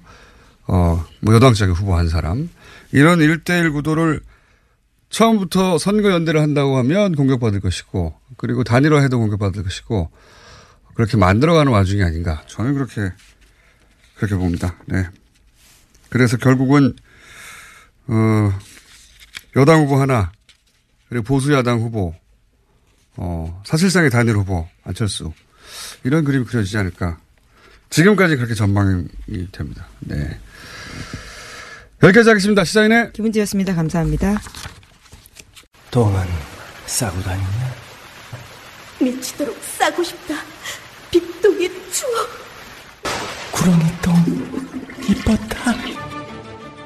[0.66, 2.48] 어 뭐 여당 쪽의 후보 한 사람
[2.92, 4.20] 이런 일대일 구도를
[5.10, 10.10] 처음부터 선거 연대를 한다고 하면 공격받을 것이고 그리고 단일화해도 공격받을 것이고
[10.94, 13.10] 그렇게 만들어가는 와중이 아닌가 저는 그렇게
[14.16, 14.74] 그렇게 봅니다.
[14.86, 15.06] 네.
[16.10, 16.94] 그래서 결국은
[18.08, 18.52] 어
[19.56, 20.32] 여당 후보 하나
[21.08, 22.14] 그리고 보수 야당 후보
[23.16, 25.32] 어 사실상의 단일 후보 안철수
[26.04, 27.18] 이런 그림이 그려지지 않을까
[27.90, 29.06] 지금까지 그렇게 전망이
[29.50, 29.86] 됩니다.
[30.00, 30.38] 네.
[32.02, 32.62] 여기까지 하겠습니다.
[32.64, 33.74] 시사인의 김은지였습니다.
[33.74, 34.36] 감사합니다.
[35.90, 36.22] 똥은
[36.86, 37.74] 싸고 다니냐?
[39.00, 40.34] 미치도록 싸고 싶다.
[41.10, 42.28] 빅동의 추억.
[43.52, 44.14] 구렁이 똥
[45.08, 45.74] 이뻤다.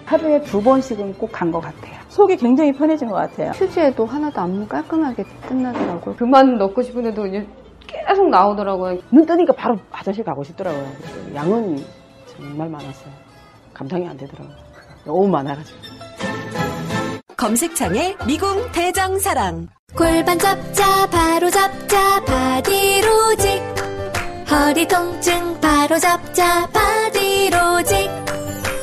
[0.07, 2.01] 하루에 두 번씩은 꼭 간 것 같아요.
[2.13, 3.53] 속이 굉장히 편해진 것 같아요.
[3.53, 6.15] 휴지에도 하나도 안 깔끔하게 끝나더라고요.
[6.17, 7.23] 그만 넣고 싶은데도
[7.87, 8.99] 계속 나오더라고요.
[9.11, 10.87] 눈 뜨니까 바로 화장실 가고 싶더라고요.
[11.35, 11.83] 양은
[12.27, 13.11] 정말 많았어요.
[13.73, 14.55] 감당이 안 되더라고요.
[15.07, 15.79] 너무 많아가지고.
[17.35, 19.69] 검색창에 미궁 대장사랑.
[19.97, 23.63] 골반 잡자 바로 잡자 바디로직.
[24.51, 28.32] 허리 통증 바로 잡자 바디로직.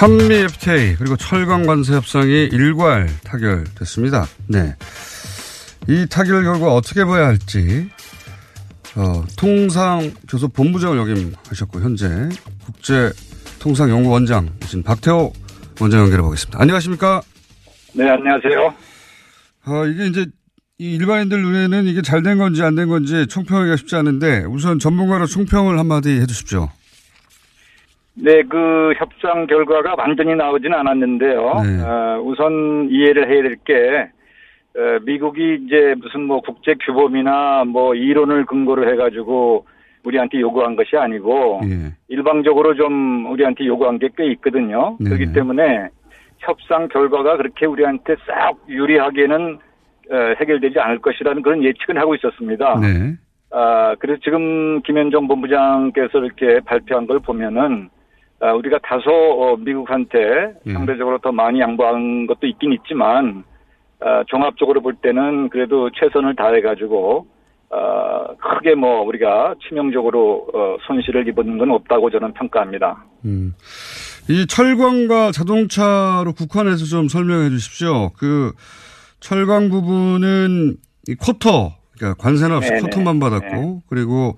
[0.00, 4.26] 한미 FTA 그리고 철강 관세 협상이 일괄 타결됐습니다.
[4.48, 4.74] 네.
[5.88, 7.86] 이 타결 결과 어떻게 봐야 할지
[8.96, 12.28] 어, 통상 교섭 본부장을 역임하셨고 현재
[12.64, 13.12] 국제
[13.58, 15.32] 통상 연구원장이신 박태호
[15.80, 16.58] 원장 연결해 보겠습니다.
[16.60, 17.20] 안녕하십니까?
[17.92, 18.74] 네, 안녕하세요.
[19.66, 20.26] 어, 이게 이제
[20.78, 25.26] 이 일반인들 눈에는 이게 잘 된 건지 안 된 건지 총평하기가 쉽지 않은데 우선 전문가로
[25.26, 26.70] 총평을 한마디 해 주십시오.
[28.22, 31.54] 네, 그 협상 결과가 완전히 나오지는 않았는데요.
[31.64, 31.82] 네.
[31.84, 34.10] 어, 우선 이해를 해야 될 게,
[34.76, 39.66] 어, 미국이 이제 무슨 뭐 국제 규범이나 뭐 이론을 근거로 해가지고
[40.04, 41.92] 우리한테 요구한 것이 아니고, 예.
[42.08, 44.96] 일방적으로 좀 우리한테 요구한 게 꽤 있거든요.
[45.00, 45.10] 네.
[45.10, 45.88] 그렇기 때문에
[46.38, 49.58] 협상 결과가 그렇게 우리한테 싹 유리하게는
[50.10, 52.80] 어, 해결되지 않을 것이라는 그런 예측은 하고 있었습니다.
[52.80, 53.14] 네.
[53.52, 57.99] 아, 그래서 지금 김현정 본부장께서 이렇게 발표한 걸 보면은 아,
[58.40, 60.72] 우리가 다소 어, 미국한테 예.
[60.72, 63.44] 상대적으로 더 많이 양보한 것도 있긴 있지만
[64.00, 67.26] 아, 종합적으로 볼 때는 그래도 최선을 다해가지고
[67.70, 73.04] 아, 크게 뭐 우리가 치명적으로 어, 손실을 입은 건 없다고 저는 평가합니다.
[73.26, 73.54] 음.
[74.28, 78.10] 이 철광과 자동차로 국한해서 좀 설명해 주십시오.
[78.16, 78.52] 그
[79.20, 80.76] 철광 부분은
[81.08, 82.80] 이 쿼터, 그러니까 관세나 없이 네네.
[82.82, 84.36] 쿼터만 받았고, 그리고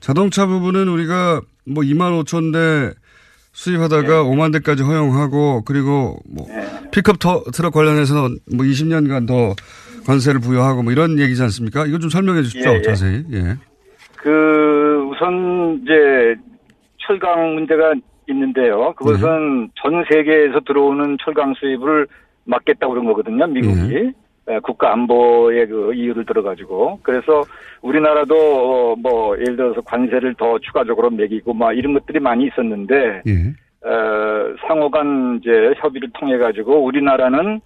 [0.00, 2.99] 자동차 부분은 우리가 뭐 2만 5천 대
[3.60, 6.46] 수입하다가 5만 대까지 허용하고, 그리고 뭐
[6.92, 9.54] 픽업 터, 트럭 관련해서는 뭐 20년간 더
[10.06, 11.84] 관세를 부여하고 뭐 이런 얘기지 않습니까?
[11.84, 12.82] 이거 좀 설명해 주십시오, 예, 예.
[12.82, 13.24] 자세히.
[13.32, 13.56] 예.
[14.16, 16.40] 그 우선 이제
[17.06, 17.92] 철강 문제가
[18.30, 18.94] 있는데요.
[18.94, 22.06] 그것은 전 세계에서 들어오는 철강 수입을
[22.44, 23.46] 막겠다고 그런 거거든요.
[23.46, 24.12] 미국이 에,
[24.62, 27.44] 국가 안보의 그 이유를 들어가지고 그래서
[27.82, 33.22] 우리나라도 어, 뭐 예를 들어서 관세를 더 추가적으로 매기고 막 이런 것들이 많이 있었는데
[33.84, 37.60] 어, 상호간 이제 협의를 통해 가지고 우리나라는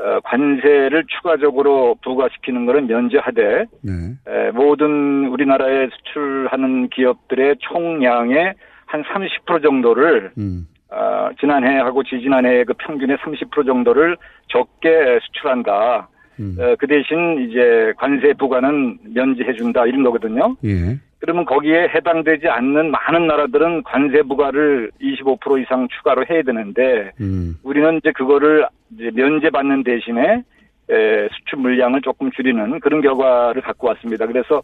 [0.00, 3.92] 어, 관세를 추가적으로 부과시키는 것을 면제하되 네.
[4.26, 8.54] 에, 모든 우리나라에 수출하는 기업들의 총량의
[8.86, 10.66] 한 30% 정도를 음.
[10.90, 14.16] 어, 지난해하고 지지난해 그 평균의 30% 정도를
[14.48, 16.08] 적게 수출한다.
[16.40, 16.56] 음.
[16.58, 20.56] 어, 그 대신 이제 관세 부과는 면제해준다 이런 거거든요.
[20.64, 20.98] 예.
[21.20, 27.56] 그러면 거기에 해당되지 않는 많은 나라들은 관세 부과를 25% 이상 추가로 해야 되는데 음.
[27.62, 30.42] 우리는 이제 그거를 이제 면제받는 대신에
[30.90, 34.26] 에, 수출 물량을 조금 줄이는 그런 결과를 갖고 왔습니다.
[34.26, 34.62] 그래서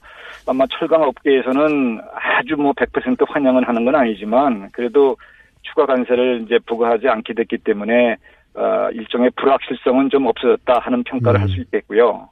[0.48, 5.16] 아마 철강 업계에서는 아주 뭐 100% 환영을 하는 건 아니지만 그래도
[5.68, 8.16] 추가 관세를 이제 부과하지 않게 됐기 때문에
[8.54, 12.28] 어, 일종의 불확실성은 좀 없어졌다 하는 평가를 할수 있겠고요.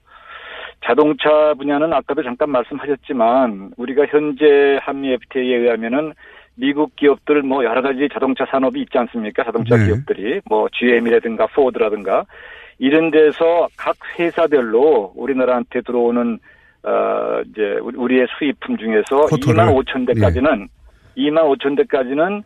[0.85, 6.13] 자동차 분야는 아까도 잠깐 말씀하셨지만 우리가 현재 한미 FTA에 의하면은
[6.57, 9.45] 미국 기업들 뭐 여러 가지 자동차 산업이 있지 않습니까?
[9.45, 9.87] 자동차 네.
[9.87, 12.25] 기업들이 뭐 GM이라든가 포드라든가
[12.79, 16.39] 이런 데서 각 회사별로 우리나라한테 들어오는
[16.85, 19.55] 어 이제 우리- 우리의 수입품 중에서 쿼터를?
[19.65, 20.69] 2만 5천 대까지는
[21.17, 22.43] 2만 5천 대까지는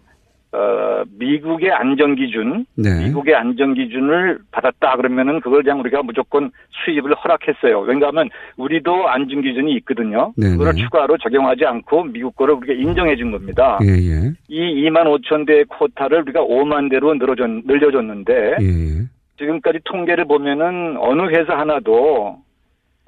[0.50, 3.06] 어 미국의 안전 기준, 네.
[3.06, 7.80] 미국의 안전 기준을 받았다 그러면은 그걸 그냥 우리가 무조건 수입을 허락했어요.
[7.80, 10.32] 왜냐하면 우리도 안전 기준이 있거든요.
[10.38, 10.56] 네네.
[10.56, 13.78] 그걸 추가로 적용하지 않고 미국 거를 우리가 인정해 준 겁니다.
[13.82, 14.32] 예, 예.
[14.48, 19.18] 이 2만 5천 대의 쿼타를 우리가 5만 대로 늘어줬, 늘려줬는데 예.
[19.38, 22.38] 지금까지 통계를 보면은 어느 회사 하나도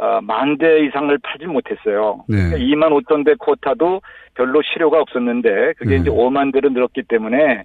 [0.00, 2.24] 어, 만대 이상을 팔지 못했어요.
[2.26, 2.36] 네.
[2.36, 4.00] 그러니까 2만 5천 대 쿼타도
[4.34, 5.96] 별로 실효가 없었는데 그게 네.
[6.00, 7.62] 이제 5만 대로 늘었기 때문에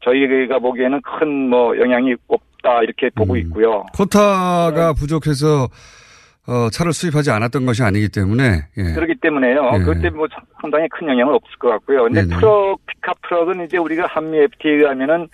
[0.00, 3.38] 저희가 보기에는 큰 뭐 영향이 없다 이렇게 보고 음.
[3.38, 3.84] 있고요.
[3.94, 5.68] 쿼타가 부족해서
[6.48, 8.92] 어, 차를 수입하지 않았던 것이 아니기 때문에 예.
[8.94, 9.70] 그렇기 때문에요.
[9.74, 9.78] 예.
[9.84, 10.28] 때문에 뭐
[10.60, 12.04] 상당히 큰 영향은 없을 것 같고요.
[12.04, 12.36] 근데 네네.
[12.36, 15.28] 트럭, 픽업 트럭은 이제 우리가 한미 FTA에 의하면은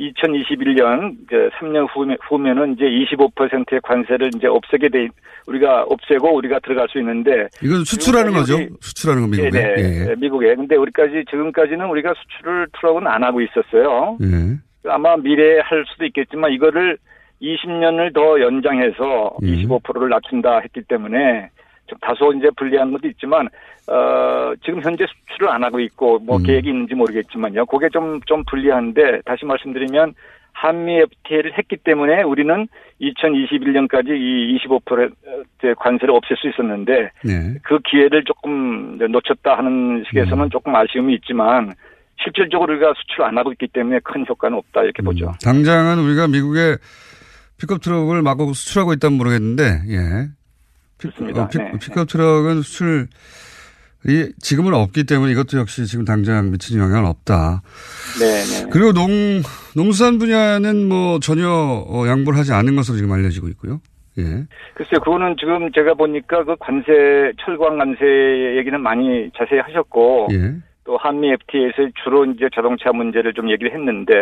[0.00, 5.08] 2021년 그 3년 후면, 후면은 이제 25%의 관세를 이제 없애게 돼,
[5.46, 7.48] 우리가 없애고 우리가 들어갈 수 있는데.
[7.62, 8.56] 이건 수출하는 거죠.
[8.56, 9.58] 우리- 수출하는 거 미국에.
[9.78, 10.14] 예.
[10.18, 10.54] 미국에.
[10.54, 14.18] 근데 우리까지, 지금까지는 우리가 수출을 트럭은 안 하고 있었어요.
[14.22, 14.56] 예.
[14.90, 16.98] 아마 미래에 할 수도 있겠지만 이거를
[17.40, 19.46] 20년을 더 연장해서 예.
[19.46, 21.50] 25%를 낮춘다 했기 때문에
[21.86, 23.48] 좀 다소 이제 불리한 것도 있지만
[23.88, 26.42] 어 지금 현재 수출을 안 하고 있고 뭐 음.
[26.42, 27.66] 계획이 있는지 모르겠지만요.
[27.66, 30.14] 그게 좀좀 불리한데 다시 말씀드리면
[30.52, 32.66] 한미 FTA를 했기 때문에 우리는
[33.00, 37.54] 2021년까지 이 25%의 관세를 없앨 수 있었는데 네.
[37.62, 40.50] 그 기회를 조금 놓쳤다 하는 식에서는 음.
[40.50, 41.72] 조금 아쉬움이 있지만
[42.22, 45.32] 실질적으로 우리가 수출 안 하고 있기 때문에 큰 효과는 없다 이렇게 보죠.
[45.44, 46.74] 당장은 우리가 미국에
[47.58, 50.28] 픽업 트럭을 마구 수출하고 있다면 모르겠는데, 예.
[50.98, 51.42] 픽, 그렇습니다.
[51.42, 51.72] 어, 픽, 네.
[51.80, 53.08] 픽업 트럭은 수출
[54.06, 57.62] 이 지금은 없기 때문에 이것도 역시 지금 당장 미치는 영향은 없다.
[58.20, 58.70] 네, 네.
[58.70, 59.08] 그리고 농,
[59.76, 63.80] 농수산 분야는 뭐 전혀 어, 양보를 하지 않은 것으로 지금 알려지고 있고요.
[64.18, 64.22] 예.
[64.74, 70.54] 글쎄요, 그거는 지금 제가 보니까 그 관세, 철광 관세 얘기는 많이 자세히 하셨고, 예.
[70.84, 74.12] 또 한미 FTA에서 주로 이제 자동차 문제를 좀 얘기를 했는데,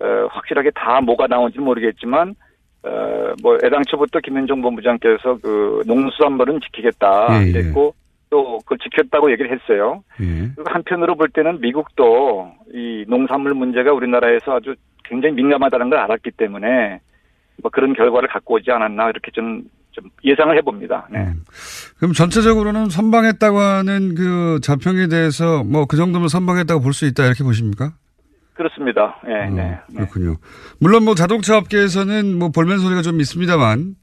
[0.00, 2.34] 어, 확실하게 다 뭐가 나온지 는 모르겠지만,
[2.82, 7.42] 어, 뭐, 애당초부터 김현종 본부장께서 그 농수산물은 지키겠다.
[7.42, 7.50] 예, 예.
[7.50, 7.94] 이랬고,
[8.30, 10.02] 또 그걸 지켰다고 얘기를 했어요.
[10.20, 10.48] 예.
[10.54, 17.00] 그리고 한편으로 볼 때는 미국도 이 농산물 문제가 우리나라에서 아주 굉장히 민감하다는 걸 알았기 때문에
[17.62, 21.08] 뭐 그런 결과를 갖고 오지 않았나 이렇게 좀, 좀 예상을 해봅니다.
[21.10, 21.32] 네.
[21.98, 27.42] 그럼 전체적으로는 선방했다고 하는 그 자평에 대해서 뭐 그 정도면 선방했다고 볼 수 있다 이렇게
[27.42, 27.92] 보십니까?
[28.60, 29.18] 그렇습니다.
[29.26, 29.78] 예, 어, 네.
[29.94, 30.36] 그렇군요.
[30.80, 33.96] 물론 뭐 자동차 업계에서는 뭐 볼멘 소리가 좀 있습니다만,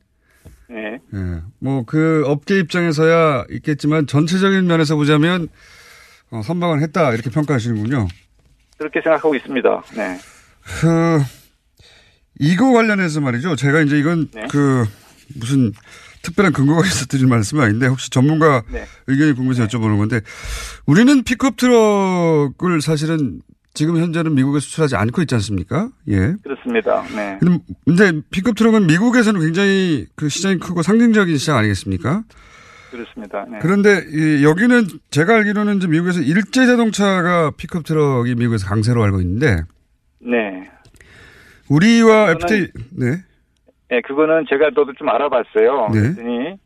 [0.70, 1.00] 네.
[1.14, 5.48] 예, 뭐 그 업계 입장에서야 있겠지만 전체적인 면에서 보자면
[6.32, 8.08] 어, 선방을 했다 이렇게 평가하시는군요.
[8.80, 9.84] 그렇게 생각하고 있습니다.
[9.96, 10.18] 네.
[10.82, 11.22] 그
[12.40, 13.56] 이거 관련해서 말이죠.
[13.56, 14.48] 제가 이제 이건 네.
[14.50, 14.86] 그
[15.36, 15.72] 무슨
[16.24, 18.86] 특별한 근거가 있어 드릴 말씀은 아닌데 혹시 전문가 네.
[19.06, 20.22] 의견이 궁금해서 여쭤보는 건데
[20.88, 23.42] 우리는 픽업 트럭을 사실은
[23.78, 25.90] 지금 현재는 미국에 수출하지 않고 있지 않습니까?
[26.10, 26.34] 예.
[26.44, 27.04] 그렇습니다.
[27.16, 27.38] 네.
[27.86, 32.24] 근데- 픽업 트럭은 미국에서는 굉장히 그 시장이 크고 상징적인 시장 아니겠습니까?
[32.90, 33.46] 그렇습니다.
[33.52, 33.60] 네.
[33.62, 39.62] 그런데 이 여기는 제가 알기로는 이제 미국에서 일제 자동차가 픽업 트럭이 미국에서 강세로 알고 있는데
[40.22, 40.68] 네.
[41.70, 43.24] 우리와 그거는- FTA 네.
[43.90, 45.90] 네, 그거는 제가 너도 좀 알아봤어요.
[45.94, 46.02] 네.
[46.02, 46.58] 그랬더니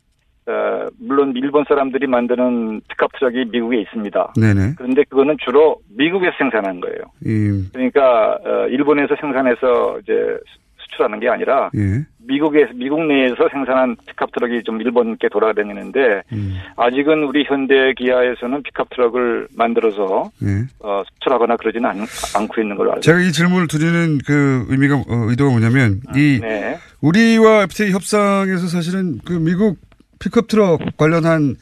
[0.47, 4.33] 어, 물론 일본 사람들이 만드는 픽업 트럭이 미국에 있습니다.
[4.39, 4.73] 네네.
[4.77, 6.97] 그런데 그거는 주로 미국에서 생산한 거예요.
[7.25, 10.13] 이, 그러니까 어, 일본에서 생산해서 이제
[10.47, 12.03] 수- 수출하는 게 아니라 예.
[12.27, 16.55] 미국에서 미국 내에서 생산한 픽업 트럭이 좀 일본께 돌아다니는데 음.
[16.75, 20.65] 아직은 우리 현대 기아에서는 픽업 트럭을 만들어서 예.
[20.79, 21.97] 어, 수출하거나 그러지는 않,
[22.35, 26.77] 않고 있는 걸로 알고 제가 이 질문을 드리는 그 의미가 어, 의도가 뭐냐면 이 네.
[27.01, 29.77] 우리와 FTA 협상에서 사실은 그 미국
[30.21, 31.55] 픽업 트럭 관련한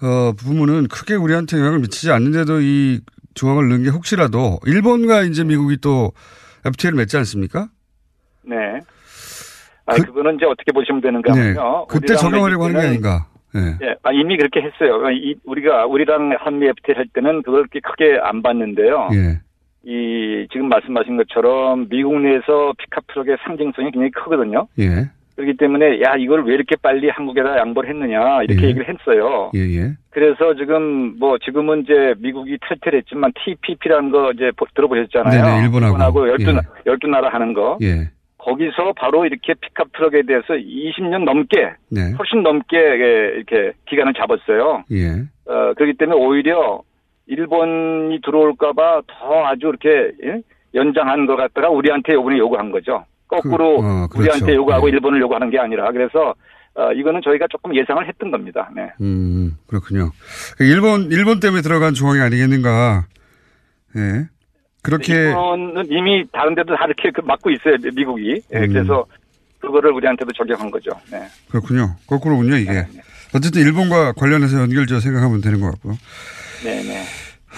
[0.00, 3.00] 어 부분은 크게 우리한테 영향을 미치지 않는데도 이
[3.34, 6.12] 조항을 넣은 게 혹시라도 일본과 이제 미국이 또
[6.64, 7.68] FTA를 맺지 않습니까?
[8.42, 8.56] 네.
[9.86, 11.40] 아, 그, 거는 이제 어떻게 보시면 되는가 네.
[11.40, 11.86] 하면요.
[11.86, 13.26] 그때 적용하려고 하는 게 아닌가?
[13.56, 13.86] 예.
[13.86, 15.10] 예, 아, 이미 그렇게 했어요.
[15.10, 19.08] 이, 우리가 우리랑 한미 FTA 할 때는 그걸 그렇게 크게 안 봤는데요.
[19.14, 19.40] 예.
[19.84, 24.68] 이 지금 말씀하신 것처럼 미국 내에서 픽업 트럭의 상징성이 굉장히 크거든요.
[24.78, 25.10] 예.
[25.38, 28.68] 그렇기 때문에 야 이걸 왜 이렇게 빨리 한국에다 양보를 했느냐 이렇게 예.
[28.70, 29.52] 얘기를 했어요.
[29.54, 29.92] 예, 예.
[30.10, 35.44] 그래서 지금 뭐 지금은 이제 미국이 탈퇴했지만 TPP라는 거 이제 보- 들어보셨잖아요.
[35.44, 36.28] 네네, 일본하고.
[36.28, 36.52] 열두 예.
[36.54, 37.78] 나- 열두 나라 하는 거.
[37.82, 38.10] 예.
[38.38, 42.12] 거기서 바로 이렇게 픽업 트럭에 대해서 20년 넘게 네.
[42.18, 44.82] 훨씬 넘게 예, 이렇게 기간을 잡았어요.
[44.90, 45.22] 예.
[45.46, 46.80] 어, 그렇기 때문에 오히려
[47.28, 50.40] 일본이 들어올까봐 더 아주 이렇게 예?
[50.74, 53.04] 연장한 것 같다가 우리한테 요번에 요구한 거죠.
[53.28, 54.18] 거꾸로 그, 어, 그렇죠.
[54.20, 54.92] 우리한테 요구하고 예.
[54.92, 56.34] 일본을 요구하는 게 아니라 그래서
[56.74, 58.70] 어, 이거는 저희가 조금 예상을 했던 겁니다.
[58.74, 58.90] 네.
[59.00, 60.12] 음, 그렇군요.
[60.60, 63.06] 일본, 일본 때문에 들어간 조항이 아니겠는가.
[63.96, 64.28] 예.
[64.82, 65.12] 그렇게.
[65.12, 67.76] 일본은 이미 다른 데도 다 이렇게 그 막고 있어요.
[67.94, 68.40] 미국이.
[68.54, 68.68] 예, 음.
[68.68, 69.04] 그래서
[69.60, 70.90] 그거를 우리한테도 적용한 거죠.
[71.10, 71.20] 네.
[71.50, 71.96] 그렇군요.
[72.06, 72.86] 거꾸로군요, 이게.
[73.34, 75.94] 어쨌든 일본과 관련해서 연결지어 생각하면 되는 것 같고요.
[76.64, 77.00] 네 네.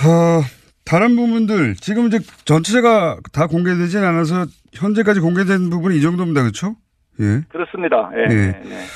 [0.09, 0.43] 어,
[0.85, 6.43] 다른 부분들, 지금 이제 전체가 다 공개되진 않아서 현재까지 공개된 부분이 이 정도입니다.
[6.43, 6.77] 그렇죠?
[7.21, 7.43] 예.
[7.49, 8.11] 그렇습니다.
[8.17, 8.23] 예.
[8.23, 8.37] 예.
[8.37, 8.61] 네.
[8.65, 8.87] 네.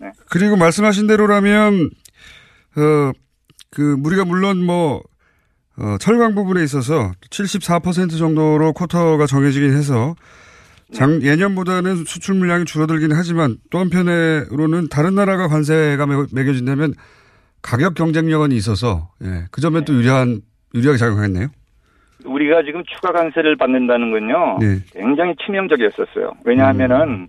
[0.00, 0.12] 네.
[0.30, 1.90] 그리고 말씀하신 대로라면,
[2.76, 3.12] 어,
[3.70, 5.02] 그, 우리가 물론 뭐,
[5.76, 10.14] 어, 철강 부분에 있어서 74% 정도로 쿼터가 정해지긴 해서
[10.92, 16.94] 장, 예년보다는 수출 물량이 줄어들긴 하지만 또 한편으로는 다른 나라가 관세가 매- 매겨진다면
[17.60, 20.40] 가격 경쟁력은 있어서 예, 그 점에 또 유리한,
[20.74, 21.48] 유리하게 작용했네요.
[22.28, 24.58] 우리가 지금 추가 관세를 받는다는 건요.
[24.60, 24.76] 네.
[24.92, 26.32] 굉장히 치명적이었었어요.
[26.44, 27.28] 왜냐하면은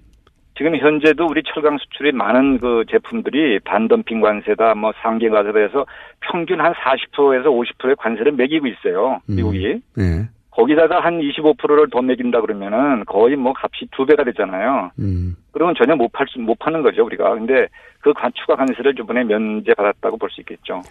[0.58, 5.86] 지금 현재도 우리 철강 수출이 많은 그 제품들이 반덤핑 관세다, 뭐 상계 관세다 해서
[6.20, 9.22] 평균 한 40%에서 50%의 관세를 매기고 있어요.
[9.26, 9.82] 미국이.
[10.00, 10.28] 예.
[10.52, 14.92] 거기다가 한 25%를 더 매긴다 그러면은 거의 뭐 값이 두 배가 되잖아요.
[15.00, 15.38] 음.
[15.54, 17.36] 그러면 전혀 못 팔 수, 못 파는 거죠, 우리가.
[17.36, 17.68] 근데
[18.02, 20.82] 그 관- 추가 관세를 이번에 면제받았다고 볼 수 있겠죠.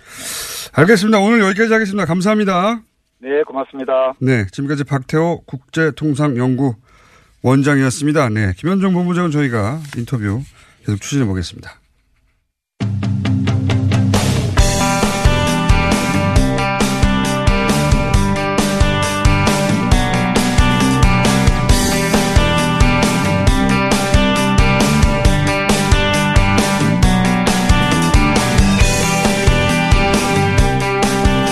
[0.75, 1.19] 알겠습니다.
[1.19, 2.07] 오늘 여기까지 하겠습니다.
[2.07, 2.81] 감사합니다.
[3.21, 4.15] 네, 고맙습니다.
[4.21, 6.75] 네, 지금까지 박태호 국제통상연구
[7.43, 8.29] 원장이었습니다.
[8.31, 10.43] 네, 김현정 본부장은 저희가 인터뷰
[10.85, 11.81] 계속 추진해 보겠습니다.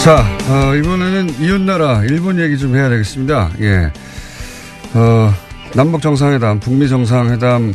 [0.07, 3.51] 자, 어, 이번에는 이웃나라 일본 얘기 좀 해야 되겠습니다.
[3.59, 3.91] 예.
[4.95, 5.35] 어,
[5.75, 7.75] 남북 정상회담, 북미 정상회담,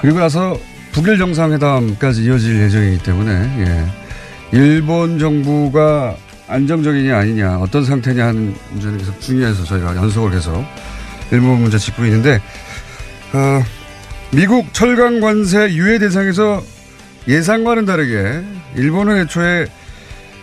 [0.00, 0.58] 그리고 나서
[0.92, 3.32] 북일 정상회담까지 이어질 예정이기 때문에,
[3.66, 4.56] 예.
[4.56, 6.16] 일본 정부가
[6.48, 10.64] 안정적이냐 아니냐, 어떤 상태냐 하는 문제는 계속 중요해서 저희가 연속을 해서
[11.30, 12.40] 일본 문제 짚고 있는데,
[13.34, 13.62] 어,
[14.30, 16.62] 미국 철강 관세 유예 대상에서
[17.28, 18.40] 예상과는 다르게
[18.74, 19.66] 일본은 애초에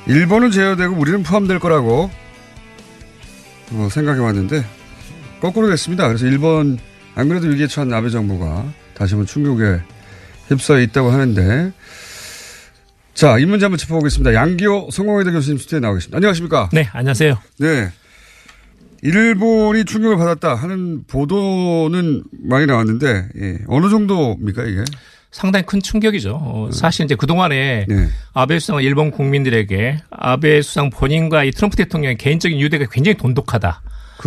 [0.08, 2.12] 일본은 제외되고 우리는 포함될 거라고
[3.72, 4.64] 어, 생각해 왔는데
[5.42, 6.08] 거꾸로 됐습니다.
[6.08, 6.78] 그래서 일본
[7.16, 9.82] 안 그래도 위기에 처한 아베 정부가 다시 한번 충격에
[10.50, 11.72] 휩싸여 있다고 하는데
[13.14, 14.34] 자, 이 문제 한번 짚어보겠습니다.
[14.34, 16.18] 양기호 성공회대 교수님 스튜디오에 나와 계십니다.
[16.18, 16.70] 안녕하십니까?
[16.74, 17.38] 네, 안녕하세요.
[17.60, 17.90] 네.
[19.02, 23.60] 일본이 충격을 받았다 하는 보도는 많이 나왔는데 예.
[23.68, 24.84] 어느 정도입니까 이게?
[25.36, 26.40] 상당히 큰 충격이죠.
[26.42, 28.08] 어, 사실 이제 그동안에 네.
[28.34, 33.82] 아베 수상은 일본 국민들에게 아베 수상 본인과 이 트럼프 대통령의 개인적인 유대가 굉장히 돈독하다.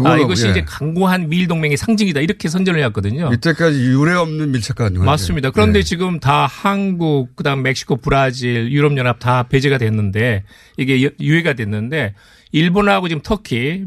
[0.05, 0.51] 아, 이것이 예.
[0.51, 2.21] 이제 강고한 미일 동맹의 상징이다.
[2.21, 3.31] 이렇게 선전을 해왔거든요.
[3.33, 4.85] 이때까지 유례 없는 밀착 네.
[4.85, 4.99] 관계.
[4.99, 5.51] 맞습니다.
[5.51, 10.45] 그런데 지금 다 한국, 그다음 멕시코, 브라질, 유럽 연합 다 배제가 됐는데
[10.77, 12.15] 이게 유- 유예가 됐는데
[12.53, 13.87] 일본하고 지금 터키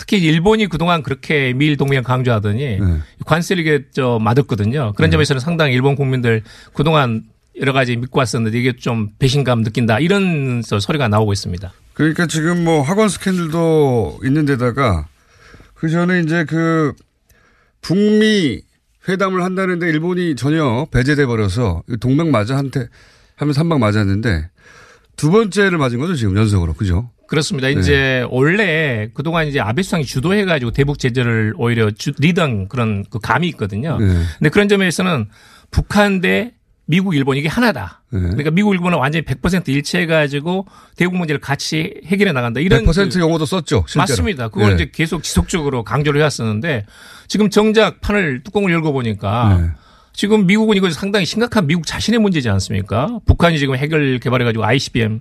[0.00, 2.78] 특히 일본이 그동안 그렇게 미일 동맹 강조하더니
[3.26, 4.94] 관세를 이게 저 맞았거든요.
[4.96, 6.42] 그런 점에서는 상당히 일본 국민들
[6.72, 7.24] 그동안
[7.60, 11.70] 여러 가지 믿고 왔었는데 이게 좀 배신감 느낀다 이런 소- 소리가 나오고 있습니다.
[11.92, 15.06] 그러니까 지금 뭐 학원 스캔들도 있는 데다가
[15.74, 16.94] 그 전에 이제 그
[17.82, 18.62] 북미
[19.08, 22.88] 회담을 한다는데 일본이 전혀 배제돼 버려서 동맹 맞아 한테
[23.36, 24.48] 하면서 한방 맞았는데
[25.16, 27.10] 두 번째를 맞은 거죠 지금 연속으로 그죠?
[27.30, 27.68] 그렇습니다.
[27.68, 27.74] 네.
[27.74, 33.20] 이제 원래 그동안 이제 아베 수상이 주도해 가지고 대북 제재를 오히려 주, 리던 그런 그
[33.20, 33.98] 감이 있거든요.
[33.98, 34.06] 네.
[34.38, 35.26] 근데 그런 점에서는
[35.70, 36.54] 북한 대
[36.86, 38.02] 미국, 일본 이게 하나다.
[38.10, 38.18] 네.
[38.18, 40.66] 그러니까 미국, 일본은 완전히 100% 일치해가지고
[40.96, 42.58] 대북 문제를 같이 해결해 나간다.
[42.58, 43.84] 이런 100% 그- 용어도 썼죠.
[43.86, 44.00] 실제로.
[44.02, 44.48] 맞습니다.
[44.48, 44.74] 그걸 네.
[44.74, 46.84] 이제 계속 지속적으로 강조를 해왔었는데
[47.28, 49.68] 지금 정작 판을 뚜껑을 열고 보니까 네.
[50.12, 53.20] 지금 미국은 이거 상당히 심각한 미국 자신의 문제지 않습니까?
[53.24, 55.20] 북한이 지금 핵을 개발해가지고 ICBM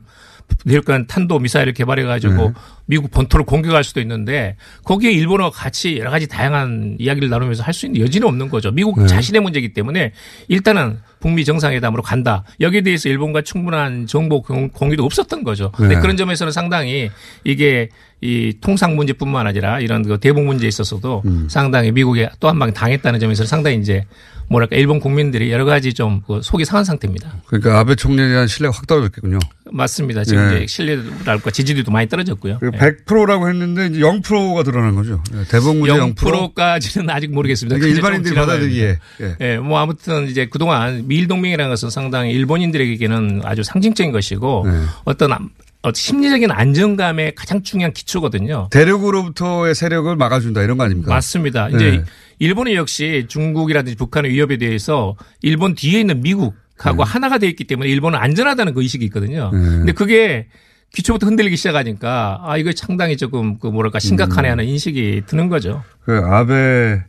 [0.66, 2.54] 대륙간 탄도 미사일을 개발해 가지고 네.
[2.90, 7.86] 미국 본토를 공격할 수도 있는데 거기에 일본어가 같이 여러 가지 다양한 이야기를 나누면서 할 수
[7.86, 8.72] 있는 여지는 없는 거죠.
[8.72, 9.06] 미국 네.
[9.06, 10.12] 자신의 문제이기 때문에
[10.48, 12.44] 일단은 북미 정상회담으로 간다.
[12.60, 15.72] 여기에 대해서 일본과 충분한 정보 공- 공유도 없었던 거죠.
[15.80, 16.00] 네.
[16.00, 17.12] 그런 점에서는 상당히
[17.44, 17.90] 이게
[18.22, 21.48] 이 통상 문제뿐만 아니라 이런 그 대북 문제에 있어서도 음.
[21.50, 24.04] 상당히 미국에 또 한 방 당했다는 점에서 상당히 이제
[24.50, 27.32] 뭐랄까 일본 국민들이 여러 가지 좀그 속이 상한 상태입니다.
[27.46, 29.38] 그러니까 아베 총리에 대한 신뢰가 확 떨어졌겠군요.
[29.72, 30.24] 맞습니다.
[30.24, 30.58] 지금 예.
[30.64, 32.58] 이제 신뢰랄까 지지율도 많이 떨어졌고요.
[32.80, 35.22] 그리고 100%라고 했는데 이제 0%가 드러난 거죠.
[35.36, 36.16] 예, 대북 문제 0%.
[36.16, 37.78] 0%까지는 아직 모르겠습니다.
[37.78, 38.98] 근데 일반인들이 받아들이기에.
[39.18, 39.38] 됩니다.
[39.42, 39.58] 예.
[39.58, 44.82] 뭐 아무튼 이제 그동안 미일 동맹이라는 것은 상당히 일본인들에게는 아주 상징적인 것이고 네.
[45.06, 45.50] 어떤 안-
[45.82, 48.68] 어, 심리적인 안정감의 가장 중요한 기초거든요.
[48.72, 51.10] 대륙으로부터의 세력을 막아준다 이런 거 아닙니까?
[51.14, 51.70] 맞습니다.
[51.70, 52.04] 이제 네.
[52.40, 58.20] 일본이 역시 중국이라든지 북한의 위협에 대해서 일본 뒤에 있는 미국하고 하나가 되어 있기 때문에 일본은
[58.20, 59.52] 안전하다는 그 의식이 있거든요.
[59.54, 59.60] 네.
[59.60, 60.48] 근데 그게
[60.94, 65.84] 기초부터 흔들리기 시작하니까 아 이거 상당히 조금 그 뭐랄까 심각하네 하는 인식이 드는 거죠.
[66.04, 67.04] 그 아베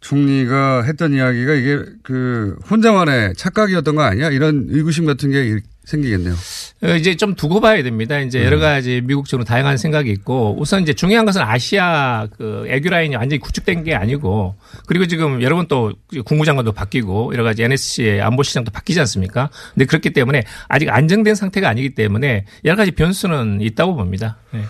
[0.00, 4.30] 총리가 했던 이야기가 이게 그 혼자만의 착각이었던 거 아니야?
[4.30, 6.34] 이런 의구심 같은 게 생기겠네요.
[6.82, 8.18] 어, 이제 좀 두고 봐야 됩니다.
[8.20, 13.16] 이제 여러 가지 미국적으로 다양한 생각이 있고 우선 이제 중요한 것은 아시아 그 애교 라인이
[13.16, 15.94] 완전히 구축된 게 아니고 그리고 지금 여러분 또
[16.26, 19.50] 국무장관도 바뀌고 여러 가지 NSC의 안보시장도 바뀌지 않습니까?
[19.74, 24.38] 근데 그렇기 때문에 아직 안정된 상태가 아니기 때문에 여러 가지 변수는 있다고 봅니다.
[24.52, 24.62] 네.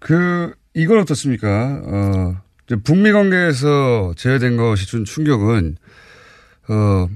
[0.00, 1.80] 그 이건 어떻습니까?
[1.84, 2.36] 어,
[2.82, 5.76] 북미 관계에서 제외된 것이 준 충격은
[6.68, 7.08] 어,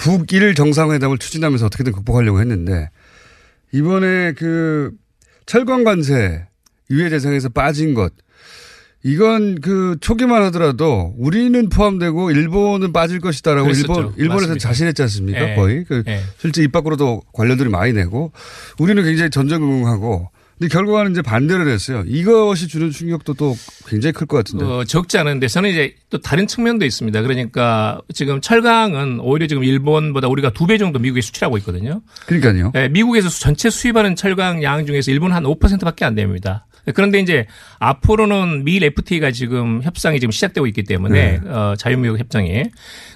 [0.00, 2.88] 북일 정상회담을 추진하면서 어떻게든 극복하려고 했는데
[3.72, 4.92] 이번에 그
[5.44, 6.46] 철강 관세
[6.90, 8.12] 유예 대상에서 빠진 것
[9.02, 13.92] 이건 그 초기만 하더라도 우리는 포함되고 일본은 빠질 것이다라고 그랬었죠.
[13.92, 14.68] 일본 일본에서 맞습니다.
[14.68, 15.40] 자신했지 않습니까?
[15.40, 15.54] 네.
[15.54, 16.20] 거의 그 네.
[16.38, 18.32] 실제 입 밖으로도 관료들이 많이 내고
[18.78, 20.30] 우리는 굉장히 전전긍긍하고
[20.60, 22.04] 근데 결과는 이제 반대로 됐어요.
[22.06, 23.56] 이것이 주는 충격도 또
[23.88, 24.64] 굉장히 클 것 같은데.
[24.66, 27.22] 어, 적지 않은데 저는 이제 또 다른 측면도 있습니다.
[27.22, 32.02] 그러니까 지금 철강은 오히려 지금 일본보다 우리가 두 배 정도 미국에 수출하고 있거든요.
[32.26, 32.72] 그러니까요.
[32.74, 36.66] 네, 미국에서 전체 수입하는 철강 양 중에서 일본은 한 5%밖에 안 됩니다.
[36.94, 37.46] 그런데 이제
[37.78, 41.48] 앞으로는 미일 FTA가 지금 협상이 지금 시작되고 있기 때문에 네.
[41.48, 42.64] 어, 자유무역 협정이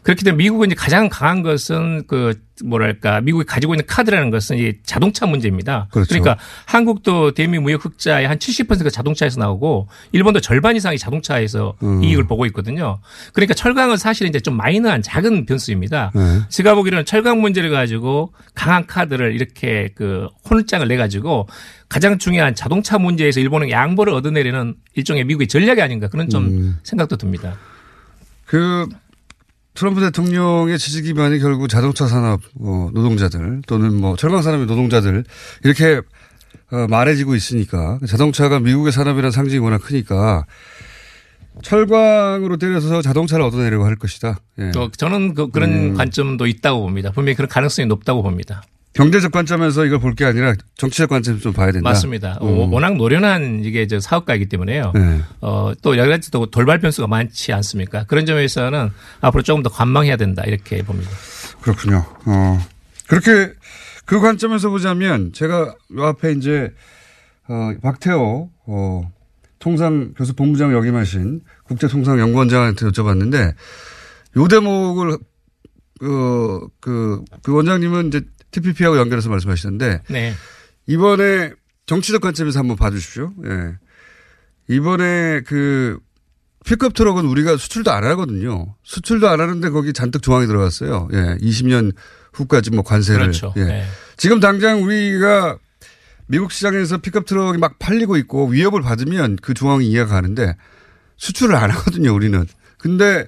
[0.03, 4.74] 그렇기 때문에 미국은 이제 가장 강한 것은 그 뭐랄까 미국이 가지고 있는 카드라는 것은 이
[4.84, 5.88] 자동차 문제입니다.
[5.90, 6.14] 그렇죠.
[6.14, 12.05] 러니까 한국도 대미 무역 흑자의 한 70%가 자동차에서 나오고 일본도 절반 이상이 자동차에서 음.
[12.05, 13.00] 이익을 보고 있거든요.
[13.32, 16.12] 그러니까 철강은 사실은 이제 좀 마이너한 작은 변수입니다.
[16.14, 16.40] 네.
[16.48, 21.48] 제가 보기로는 철강 문제를 가지고 강한 카드를 이렇게 그 혼을장을 내 가지고
[21.88, 26.78] 가장 중요한 자동차 문제에서 일본은 양보를 얻어내려는 일종의 미국의 전략이 아닌가 그런 좀 음.
[26.84, 27.57] 생각도 듭니다.
[28.46, 28.88] 그
[29.74, 35.24] 트럼프 대통령의 지지 기반이 결국 자동차 산업 어, 노동자들 또는 뭐 철강 산업의 노동자들
[35.64, 36.00] 이렇게
[36.70, 40.46] 어, 말해지고 있으니까 자동차가 미국의 산업이라는 상징이 워낙 크니까
[41.62, 44.38] 철광으로 때려서 자동차를 얻어내려고 할 것이다.
[44.58, 44.70] 예.
[44.72, 45.94] 또 저는 그, 런 음.
[45.94, 47.10] 관점도 있다고 봅니다.
[47.12, 48.62] 분명히 그런 가능성이 높다고 봅니다.
[48.95, 51.88] 경제적 관점에서 이걸 볼 게 아니라 정치적 관점에서 좀 봐야 된다.
[51.90, 52.38] 맞습니다.
[52.42, 52.47] 음.
[52.47, 54.92] 어, 워낙 노련한 이게 저 사업가이기 때문에요.
[54.95, 55.20] 네.
[55.40, 58.05] 어, 또 여러 가지 또 돌발 변수가 많지 않습니까?
[58.05, 58.90] 그런 점에서는
[59.20, 61.11] 앞으로 조금 더 관망해야 된다 이렇게 봅니다.
[61.61, 62.05] 그렇군요.
[62.26, 62.61] 어,
[63.09, 63.53] 그렇게
[64.05, 66.70] 그 관점에서 보자면 제가 요 앞에 이제
[67.49, 69.12] 어, 박태호 어,
[69.59, 73.55] 통상 교수 본부장 역임하신 국제통상연구원장한테 여쭤봤는데
[74.36, 75.18] 요 대목을
[76.01, 78.20] 그, 그, 그 원장님은 이제
[78.55, 80.34] TPP하고 연결해서 말씀하시는데 네.
[80.86, 81.52] 이번에
[81.86, 83.32] 정치적 관점에서 한번 봐주십시오.
[83.44, 83.74] 예.
[84.68, 85.98] 이번에 그
[86.64, 88.74] 픽업 트럭은 우리가 수출도 안 하거든요.
[88.84, 91.09] 수출도 안 하는데 거기 잔뜩 조항이 들어갔어요.
[91.12, 91.36] 예.
[91.40, 91.92] 20년
[92.32, 93.20] 후까지 뭐 관세를.
[93.20, 93.52] 그렇죠.
[93.57, 93.64] 예.
[93.64, 93.84] 네.
[94.16, 95.59] 지금 당장 우리가
[96.26, 100.57] 미국 시장에서 픽업 트럭이 막 팔리고 있고 위협을 받으면 그 조항이 이해가 가는데
[101.16, 102.46] 수출을 안 하거든요, 우리는.
[102.78, 103.26] 근데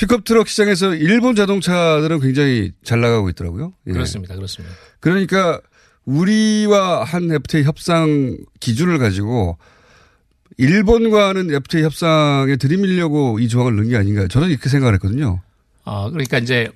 [0.00, 3.74] 픽업 트럭 시장에서 일본 자동차들은 굉장히 잘 나가고 있더라고요.
[3.86, 3.92] 예.
[3.92, 4.34] 그렇습니다.
[4.34, 4.74] 그렇습니다.
[4.98, 5.60] 그러니까
[6.06, 9.58] 우리와 한 FTA 협상 기준을 가지고
[10.56, 15.42] 일본과 하는 FTA 협상에 들이밀려고 이 조항을 넣은 게 아닌가 저는 이렇게 생각을 했거든요.
[15.84, 16.70] 어, 그러니까 이제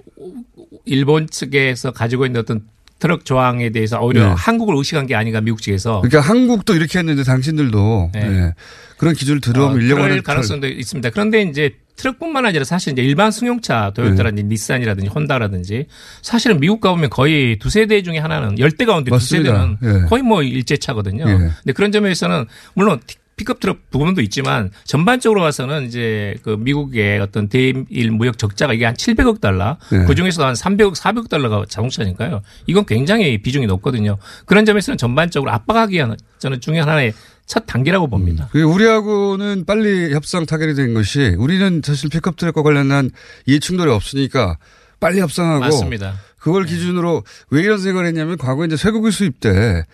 [0.84, 2.68] 일본 측에서 가지고 있는 어떤
[2.98, 4.34] 트럭 조항에 대해서 오히려 네.
[4.36, 8.20] 한국을 의식한 게 아닌가 미국 측에서 그러니까 한국도 이렇게 했는데 당신들도 네.
[8.22, 8.54] 예.
[8.96, 11.10] 그런 기준을 어, 들어밀려고 그럴 하는 가능성도 있습니다.
[11.10, 14.48] 그런데 이제 트럭뿐만 아니라 사실 이제 일반 승용차 도요타라든지 네.
[14.48, 15.86] 니산이라든지 혼다라든지
[16.22, 19.76] 사실은 미국 가보면 거의 두세 대 중에 하나는 열 대 가운데 두세 맞습니다.
[19.82, 20.06] 대는 예.
[20.08, 21.24] 거의 뭐 일제차거든요.
[21.28, 21.34] 예.
[21.36, 27.48] 근데 그런 점에서는 물론 티- 픽업 트럭 부분도 있지만 전반적으로 봐서는 이제 그 미국의 어떤
[27.48, 30.04] 대일 무역 적자가 이게 한 700억 달러 예.
[30.06, 32.42] 그 중에서 한 300억, 400억 달러가 자동차니까요.
[32.66, 34.18] 이건 굉장히 비중이 높거든요.
[34.46, 37.12] 그런 점에서는 전반적으로 압박하기 위한 저는 중요한 하나의
[37.46, 38.48] 첫 단계라고 봅니다.
[38.52, 43.10] 그 우리하고는 빨리 협상 타결이 된 것이 우리는 사실 픽업 트럭과 관련한
[43.46, 44.58] 이해 충돌이 없으니까
[45.00, 46.14] 빨리 협상하고 맞습니다.
[46.38, 49.84] 그걸 기준으로 왜 이런 생각을 했냐면 과거에 이제 쇠고기 수입 때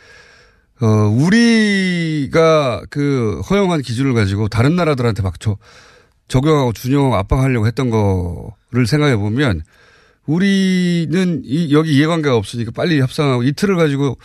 [0.81, 5.57] 어, 우리가 그 허용한 기준을 가지고 다른 나라들한테 막 저,
[6.29, 9.63] 적용하고 준용하고 압박하려고 했던 거를 생각해 보면
[10.27, 14.17] 우리는 이, 여기 이해관계가 없으니까 빨리 협상하고 이틀을 가지고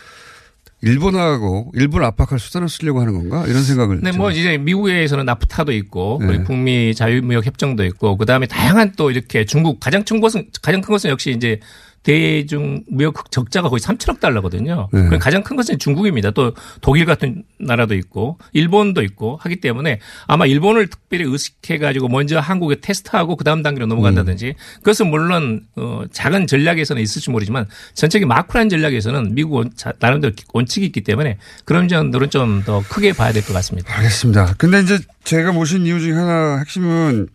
[0.81, 4.01] 일본하고 일본 압박할 수단을 쓰려고 하는 건가 이런 생각을.
[4.01, 6.43] 네, 뭐 이제 미국에서는 나프타도 있고 네.
[6.43, 10.91] 북미 자유무역 협정도 있고 그 다음에 다양한 또 이렇게 중국 가장 큰 것은 가장 큰
[10.93, 11.59] 것은 역시 이제
[12.05, 14.87] 대중 무역 적자가 거의 3천억 달러거든요.
[14.93, 15.17] 네.
[15.17, 16.29] 가장 큰 것은 중국입니다.
[16.31, 22.39] 또 독일 같은 나라도 있고 일본도 있고 하기 때문에 아마 일본을 특별히 의식해 가지고 먼저
[22.39, 29.33] 한국에 테스트하고 그다음 단계로 넘어간다든지 그것은 물론 어 작은 전략에서는 있을지 모르지만 전체적인 마크란 전략에서는
[29.33, 33.51] 미국 원- 자- 나름대로 원칙이 있기 때문에 그런 점들은 좀 더 크게 봐야 될 것
[33.53, 33.95] 같습니다.
[33.97, 34.53] 알겠습니다.
[34.57, 37.27] 근데 이제 제가 모신 이유 중에 하나 핵심은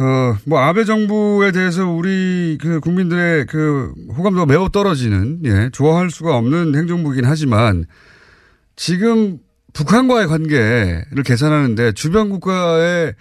[0.00, 6.36] 어, 뭐 아베 정부에 대해서 우리 그 국민들의 그 호감도가 매우 떨어지는 예, 좋아할 수가
[6.36, 7.84] 없는 행정부이긴 하지만
[8.76, 9.38] 지금
[9.74, 13.14] 북한과의 관계를 계산하는데 주변 국가의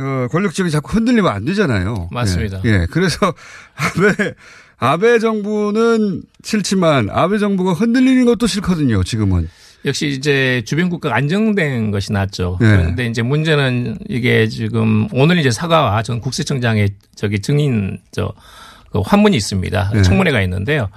[0.00, 2.08] 어, 권력 지역이 자꾸 흔들리면 안 되잖아요.
[2.10, 2.62] 맞습니다.
[2.64, 2.86] 예, 예.
[2.90, 3.32] 그래서
[3.76, 4.34] 아베
[4.78, 9.04] 아베 정부는 싫지만 아베 정부가 흔들리는 것도 싫거든요.
[9.04, 9.48] 지금은.
[9.84, 12.58] 역시 이제 주변 국가가 안정된 것이 낫죠.
[12.60, 12.68] 네.
[12.68, 18.32] 그런데 이제 문제는 이게 지금 오늘 이제 사과와 전 국세청장의 저기 증인 저
[18.92, 19.90] 그 환문이 있습니다.
[19.94, 20.02] 네.
[20.02, 20.88] 청문회가 있는데요.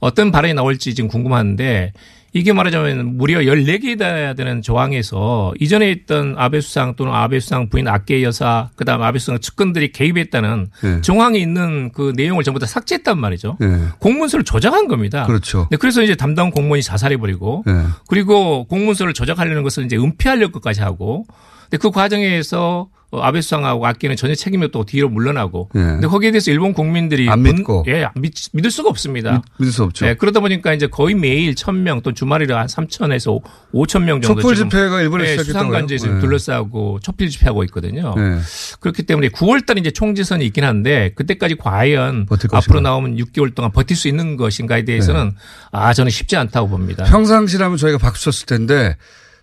[0.00, 1.92] 어떤 발언이 나올지 지금 궁금한데
[2.34, 7.86] 이게 말하자면 무려 14개 다 되는 조항에서 이전에 있던 아베 수상 또는 아베 수상 부인
[7.86, 11.00] 악계 여사 그다음 아베 수상 측근들이 개입했다는 네.
[11.00, 13.56] 정황이 있는 그 내용을 전부 다 삭제했단 말이죠.
[13.60, 13.78] 네.
[14.00, 15.26] 공문서를 조작한 겁니다.
[15.26, 15.68] 그렇죠.
[15.70, 17.72] 네, 그래서 이제 담당 공무원이 자살해 버리고 예.
[18.08, 21.26] 그리고 공문서를 조작하려는 것을 이제 은폐하려고까지 하고
[21.64, 25.78] 근데 그 과정에서 어, 아베 수상하고 악기는 전혀 책임이 또 뒤로 물러나고 예.
[25.78, 27.84] 근데 거기에 대해서 일본 국민들이 안 분- 믿고.
[27.86, 29.40] 예, 안 믿, 믿을 수가 없습니다.
[29.60, 30.06] 믿 을 수 없죠.
[30.08, 33.40] 예, 그러다 보니까 이제 거의 매일 1000명 또 주말이라 한 3000에서
[33.72, 35.52] 5000명 정도 촛불 지금 집회가 일본에 예, 시작했다고요?
[35.62, 36.20] 수상관제에서 예.
[36.20, 38.14] 둘러싸고 촛불 집회하고 있거든요.
[38.18, 38.38] 예.
[38.80, 42.80] 그렇기 때문에 9월 달에 이제 총재선이 있긴 한데 그때까지 과연 앞으로?
[42.80, 45.34] 나오면 6개월 동안 버틸 수 있는 것인가에 대해서는 네.
[45.70, 47.04] 아 저는 쉽지 않다고 봅니다.
[47.04, 48.96] 평상시라면 저희가 박수 쳤을 텐데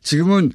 [0.03, 0.51] 지금은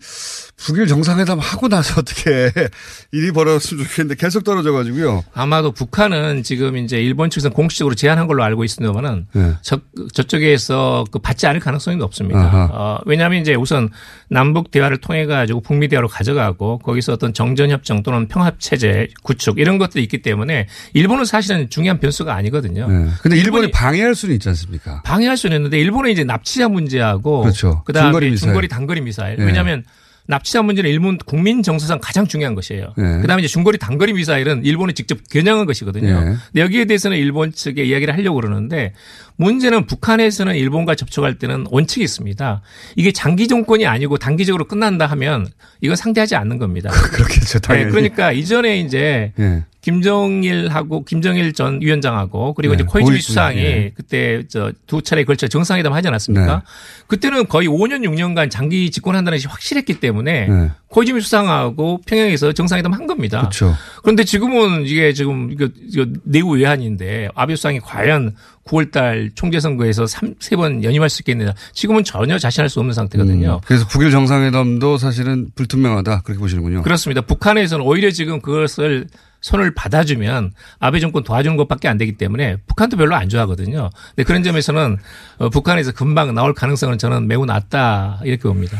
[0.56, 2.50] 북일 정상회담 하고 나서 어떻게
[3.12, 5.24] 일이 벌어졌으면 좋겠는데 계속 떨어져 가지고요.
[5.34, 9.52] 아마도 북한은 지금 이제 일본 측에서 공식적으로 제안한 걸로 알고 있습니다만은 네.
[9.62, 9.78] 저,
[10.12, 12.40] 저쪽에서 그 받지 않을 가능성이 높습니다.
[12.40, 12.68] 아하.
[12.72, 13.90] 어, 왜냐하면 이제 우선
[14.28, 19.58] 남북 대화를 통해 가지고 북미 대화로 가져가고 거기서 어떤 정전 협정 또는 평합 체제 구축
[19.58, 22.88] 이런 것들이 있기 때문에 일본은 사실은 중요한 변수가 아니거든요.
[22.88, 23.08] 네.
[23.22, 25.02] 근데 일본이 방해할 수는 있지 않습니까?
[25.02, 27.82] 방해할 수는 있는데 일본은 이제 납치자 문제하고 그렇죠.
[27.84, 28.68] 그다음에 중거리 중거리, 미사일.
[28.68, 29.36] 단거리 미사일.
[29.38, 29.44] 예.
[29.44, 29.84] 왜냐하면
[30.26, 32.94] 납치자 문제는 일본 국민 정서상 가장 중요한 것이에요.
[32.98, 33.02] 예.
[33.20, 36.08] 그다음에 이제 중거리 단거리 미사일은 일본이 직접 겨냥한 것이거든요.
[36.08, 36.14] 예.
[36.14, 38.92] 근데 여기에 대해서는 일본 측에 이야기를 하려고 그러는데
[39.36, 42.62] 문제는 북한에서는 일본과 접촉할 때는 원칙이 있습니다.
[42.96, 45.46] 이게 장기 정권이 아니고 단기적으로 끝난다 하면
[45.80, 46.90] 이건 상대하지 않는 겁니다.
[47.12, 47.60] 그렇겠죠.
[47.60, 47.84] 당연히.
[47.86, 49.64] 네, 그러니까 이전에 이제 예.
[49.86, 53.92] 김정일하고 김정일 전 위원장하고 그리고 네, 이제 코이즈미 수상이 예.
[53.94, 56.56] 그때 저 두 차례 걸쳐 정상회담 하지 않았습니까?
[56.56, 56.62] 네.
[57.06, 60.70] 그때는 거의 5년 6년간 장기 집권한다는 것이 확실했기 때문에 네.
[60.88, 63.40] 코이즈미 수상하고 평양에서 정상회담 한 겁니다.
[63.40, 63.74] 그렇죠.
[64.02, 68.34] 그런데 지금은 이게 지금 이거, 이거 내부 외환인데 아베 수상이 과연
[68.64, 71.54] 9월달 총재 선거에서 3, 세번 연임할 수 있겠느냐.
[71.72, 73.54] 지금은 전혀 자신할 수 없는 상태거든요.
[73.54, 76.82] 음, 그래서 북일 정상회담도 사실은 불투명하다 그렇게 보시는군요.
[76.82, 77.20] 그렇습니다.
[77.20, 79.06] 북한에서는 오히려 지금 그것을
[79.46, 83.90] 손을 받아주면 아베 정권 도와주는 것밖에 안 되기 때문에 북한도 별로 안 좋아하거든요.
[84.08, 84.98] 근데 그런 점에서는
[85.38, 88.76] 어, 북한에서 금방 나올 가능성은 저는 매우 낮다 이렇게 봅니다.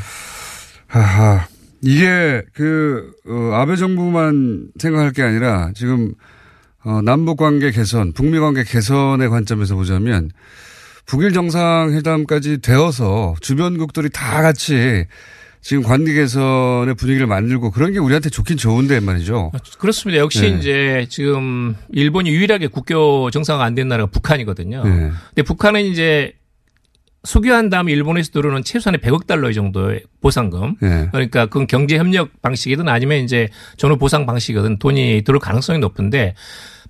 [0.88, 1.46] 하하.
[1.82, 6.14] 이게 그 어, 아베 정부만 생각할 게 아니라 지금
[6.82, 10.32] 어, 남북 관계 개선, 북미 관계 개선의 관점에서 보자면
[11.06, 15.06] 북일 정상회담까지 되어서 주변국들이 다 같이
[15.60, 19.52] 지금 관계 개선의 분위기를 만들고 그런 게 우리한테 좋긴 좋은데 말이죠.
[19.78, 20.20] 그렇습니다.
[20.20, 20.48] 역시 네.
[20.58, 24.84] 이제 지금 일본이 유일하게 국교 정상화 안 된 나라가 북한이거든요.
[24.84, 25.10] 네.
[25.28, 26.32] 근데 북한은 이제
[27.24, 30.76] 수교한 다음에 일본에서 들어오는 최소한의 100억 달러 정도의 보상금.
[30.80, 31.08] 네.
[31.10, 36.34] 그러니까 그건 경제 협력 방식이든 아니면 이제 전후 보상 방식이든 돈이 들어올 가능성이 높은데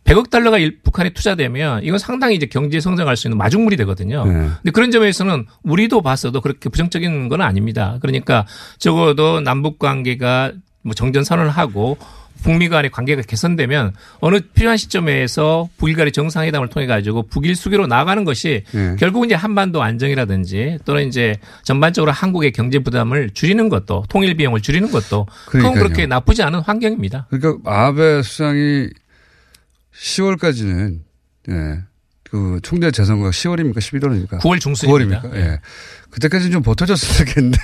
[0.07, 4.25] 100억 달러가 일- 북한에 투자되면 이건 상당히 이제 경제 성장할 수 있는 마중물이 되거든요.
[4.25, 4.33] 네.
[4.33, 7.99] 근데 그런 점에서는 우리도 봤어도 그렇게 부정적인 건 아닙니다.
[8.01, 8.47] 그러니까
[8.79, 10.53] 적어도 남북 관계가
[10.83, 11.99] 뭐 정전 선언을 하고
[12.45, 18.25] 북미 간의 관계가 개선되면 어느 필요한 시점에서 북일 간의 정상회담을 통해 가지고 북일 수교로 나아가는
[18.25, 18.95] 것이 네.
[19.01, 21.35] 결국 이제 한반도 안정이라든지 또는 이제
[21.65, 25.75] 전반적으로 한국의 경제 부담을 줄이는 것도 통일 비용을 줄이는 것도 그건.
[25.75, 27.27] 그렇게 나쁘지 않은 환경입니다.
[27.31, 28.89] 그러니까 아베 수상이
[30.01, 31.01] 10월까지는
[31.51, 31.79] 예.
[32.29, 33.77] 그 총재 재선거가 10월입니까?
[33.79, 34.39] 11월입니까?
[34.41, 35.23] 9월 중순입니다.
[35.23, 35.37] 9월입니까?
[35.37, 35.61] 예.
[36.11, 37.59] 그때까지는 좀 버텨줬으면 좋겠는데.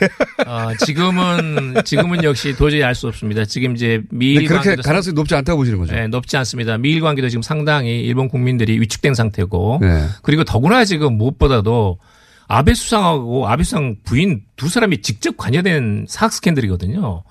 [0.46, 3.44] 어, 지금은 지금은 역시 도저히 알 수 없습니다.
[3.44, 5.94] 지금 이제 미일 근데 그렇게 가능성이 높지 않다고 보시는 거죠.
[5.94, 6.78] 네, 높지 않습니다.
[6.78, 10.06] 미일 관계도 지금 상당히 일본 국민들이 위축된 상태고 네.
[10.22, 11.98] 그리고 더구나 지금 무엇보다도
[12.46, 17.24] 아베 수상하고 아베 수상 부인 두 사람이 직접 관여된 사학 스캔들이거든요.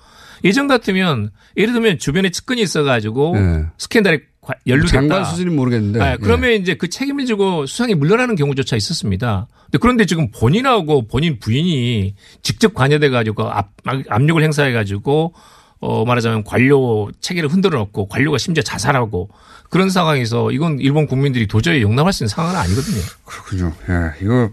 [0.44, 3.64] 예전 같으면 예를 들면 주변에 측근이 있어가지고 네.
[3.78, 4.22] 스캔들에 과-
[4.66, 4.92] 연루됐다.
[4.92, 5.98] 장관 수준은 모르겠는데.
[5.98, 9.46] 네, 그러면 이제 그 책임을 지고 수상이 물러나는 경우조차 있었습니다.
[9.80, 13.70] 그런데 지금 본인하고 본인 부인이 직접 관여돼 가지고 압,
[14.08, 15.34] 압력을 행사해 가지고
[15.80, 19.30] 어 말하자면 관료 체계를 흔들어 놓고 관료가 심지어 자살하고
[19.70, 23.00] 그런 상황에서 이건 일본 국민들이 도저히 용납할 수 있는 상황은 아니거든요.
[23.24, 23.72] 그렇군요.
[23.88, 24.24] 예.
[24.24, 24.50] 이거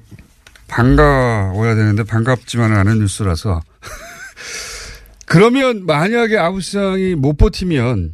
[0.68, 3.62] 반가워야 되는데 반갑지만은 않은 뉴스라서.
[5.26, 8.14] 그러면 만약에 아부 시장이 못 버티면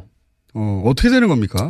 [0.56, 1.68] 어, 어떻게 되는 겁니까?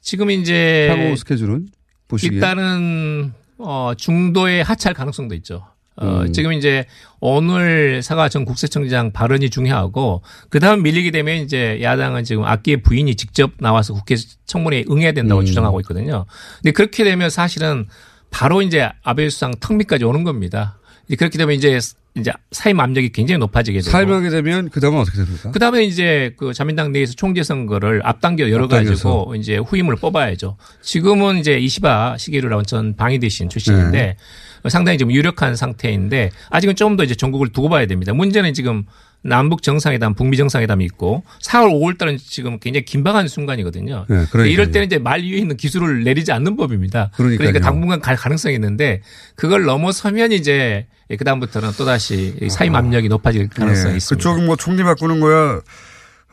[0.00, 1.68] 지금 이제 향후 스케줄은
[2.06, 2.36] 보시기에.
[2.36, 5.66] 일단은 어 중도에 하차할 가능성도 있죠.
[5.96, 6.32] 어 음.
[6.32, 6.86] 지금 이제
[7.18, 13.50] 오늘 사과 전 국세청장 발언이 중요하고 그다음 밀리게 되면 이제 야당은 지금 악기의 부인이 직접
[13.58, 14.14] 나와서 국회
[14.46, 15.44] 청문회에 응해야 된다고 음.
[15.44, 16.24] 주장하고 있거든요.
[16.62, 17.88] 근데 그렇게 되면 사실은
[18.30, 20.77] 바로 이제 아베 수상 턱 밑까지 오는 겁니다.
[21.16, 21.78] 그렇게 되면 이제
[22.16, 25.50] 이제 사임 압력이 굉장히 높아지게 되고 사임하게 되면 그 다음은 어떻게 됩니까?
[25.50, 30.56] 그 다음에 이제 그 자민당 내에서 총재 선거를 앞당겨 열어가지고 이제 후임을 뽑아야죠.
[30.82, 34.16] 지금은 이제 이시바 시게루라고 전 방위대신 출신인데
[34.62, 34.68] 네.
[34.68, 38.12] 상당히 좀 유력한 상태인데 아직은 조금 더 이제 전국을 두고 봐야 됩니다.
[38.12, 38.84] 문제는 지금
[39.22, 44.06] 남북 정상회담, 북미 정상회담이 있고 4월, 5월 달은 지금 굉장히 긴박한 순간이거든요.
[44.08, 44.46] 네, 그러니까요.
[44.46, 47.10] 이럴 때는 이제 말 위에 있는 기술을 내리지 않는 법입니다.
[47.16, 47.38] 그러니까요.
[47.48, 49.02] 그러니까 당분간 갈 가능성이 있는데
[49.34, 54.16] 그걸 넘어서면 이제 그다음부터는 또다시 사임 압력이 높아질 가능성이 예, 있습니다.
[54.16, 55.60] 그쪽은 뭐 총리 바꾸는 거야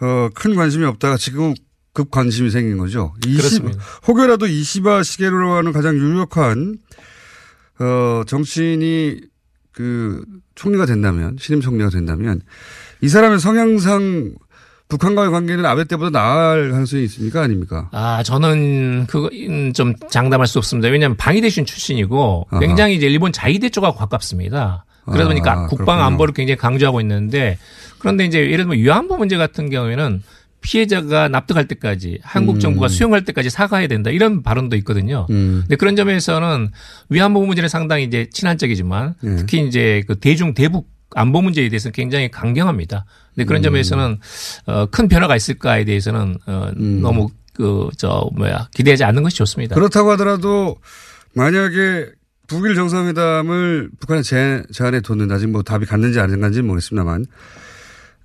[0.02, 1.54] 어, 큰 관심이 없다가 지금
[1.94, 3.14] 급 관심이 생긴 거죠.
[3.26, 3.80] 이시- 그렇습니다.
[4.08, 6.78] 혹여라도 이시바 시게루로 하는 가장 유력한
[7.80, 9.22] 어, 정치인이
[9.76, 10.24] 그
[10.56, 12.42] 총리가 된다면 신임 총리가 된다면
[13.02, 14.34] 이 사람의 성향상
[14.88, 17.90] 북한과의 관계는 아베 때보다 나을 가능성이 있습니까 아닙니까?
[17.92, 20.90] 아, 저는 그거 음, 좀 장담할 수 없습니다.
[20.90, 22.60] 왜냐하면 방위대신 출신이고 아하.
[22.60, 24.86] 굉장히 이제 일본 자위대 쪽하고 가깝습니다.
[25.06, 26.04] 그러다 아, 보니까 국방 그렇군요.
[26.04, 27.58] 안보를 굉장히 강조하고 있는데
[28.00, 30.22] 그런데 이제 예를 들면 위안부 문제 같은 경우에는
[30.66, 32.60] 피해자가 납득할 때까지 한국 음.
[32.60, 35.28] 정부가 수용할 때까지 사과해야 된다 이런 발언도 있거든요.
[35.30, 35.60] 음.
[35.62, 36.70] 근데 그런 점에서는
[37.10, 39.36] 위안부 문제는 상당히 이제 친한적이지만 네.
[39.36, 43.06] 특히 이제 그 대중 대북 안보 문제에 대해서는 굉장히 강경합니다.
[43.36, 43.64] 근데 그런 음.
[43.64, 44.20] 점에서는
[44.66, 47.02] 어, 큰 변화가 있을까에 대해서는 어, 음.
[47.02, 49.76] 너무 그 저 뭐야 기대하지 않는 것이 좋습니다.
[49.76, 50.78] 그렇다고 하더라도
[51.34, 52.08] 만약에
[52.48, 57.26] 북일 정상회담을 북한에 제, 제안해 뒀는데 아직 뭐 답이 갔는지 안 갔는지는 모르겠습니다만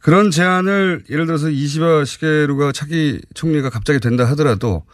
[0.01, 4.85] 그런 제안을 예를 들어서 이시바 시게루가 차기 총리가 갑자기 된다 하더라도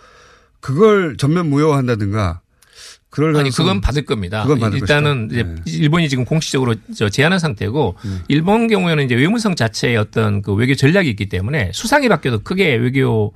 [0.61, 2.41] 그걸 전면 무효화한다든가
[3.09, 4.43] 그럴 아니 그건 받을 겁니다.
[4.43, 5.49] 그건 받을 일단은 것이다.
[5.49, 5.55] 네.
[5.65, 8.21] 이제 일본이 지금 공식적으로 저 제안한 상태고 음.
[8.29, 13.33] 일본 경우에는 이제 외무성 자체의 어떤 그 외교 전략이 있기 때문에 수상이 바뀌어도 크게 외교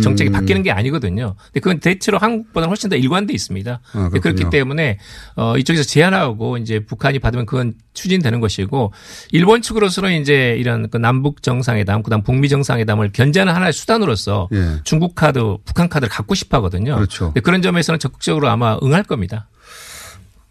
[0.00, 0.32] 정책이 음.
[0.32, 1.34] 바뀌는 게 아니거든요.
[1.46, 3.80] 근데 그건 대체로 한국보다는 훨씬 더 일관돼 있습니다.
[3.92, 4.08] 아.
[4.08, 4.98] 그렇기 때문에
[5.36, 8.92] 어 이쪽에서 제안하고 이제 북한이 받으면 그건 추진되는 것이고
[9.32, 14.80] 일본 측으로서는 이제 이런 그 남북 정상회담 그다음 북미 정상회담을 견제하는 하나의 수단으로서 예.
[14.84, 16.94] 중국 카드, 북한 카드를 갖고 싶어 하거든요.
[16.94, 17.34] 그렇죠.
[17.42, 19.48] 그런 점에서는 적극적으로 아마 응할 겁니다.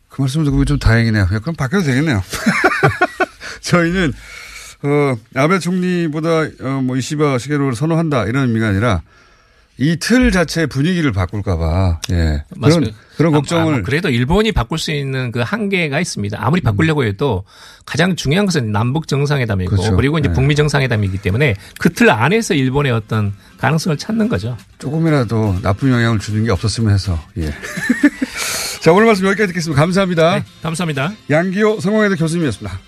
[0.09, 1.23] 그 말씀 듣고 좀 다행이네요.
[1.23, 2.21] 야, 그럼 바뀌어도 되겠네요.
[3.61, 4.13] 저희는
[4.83, 6.29] 어, 아베 총리보다
[6.61, 9.01] 어, 뭐 이시바 시게로를 선호한다 이런 의미가 아니라
[9.81, 12.15] 이 틀 자체의 분위기를 바꿀까봐 예.
[12.15, 12.97] 그런 맞습니다.
[13.17, 16.37] 그런 아, 걱정을 아, 그래도 일본이 바꿀 수 있는 그 한계가 있습니다.
[16.39, 17.43] 아무리 바꾸려고 해도
[17.85, 19.95] 가장 중요한 것은 남북 정상회담이고 그렇죠.
[19.95, 20.33] 그리고 이제 네.
[20.35, 24.55] 북미 정상회담이기 때문에 그 틀 안에서 일본의 어떤 가능성을 찾는 거죠.
[24.77, 27.51] 조금이라도 나쁜 영향을 주는 게 없었으면 해서 예.
[28.81, 29.81] 자 오늘 말씀 여기까지 듣겠습니다.
[29.81, 30.43] 감사합니다.
[30.61, 31.11] 감사합니다.
[31.29, 32.79] 양기호 성공회대 교수님이었습니다.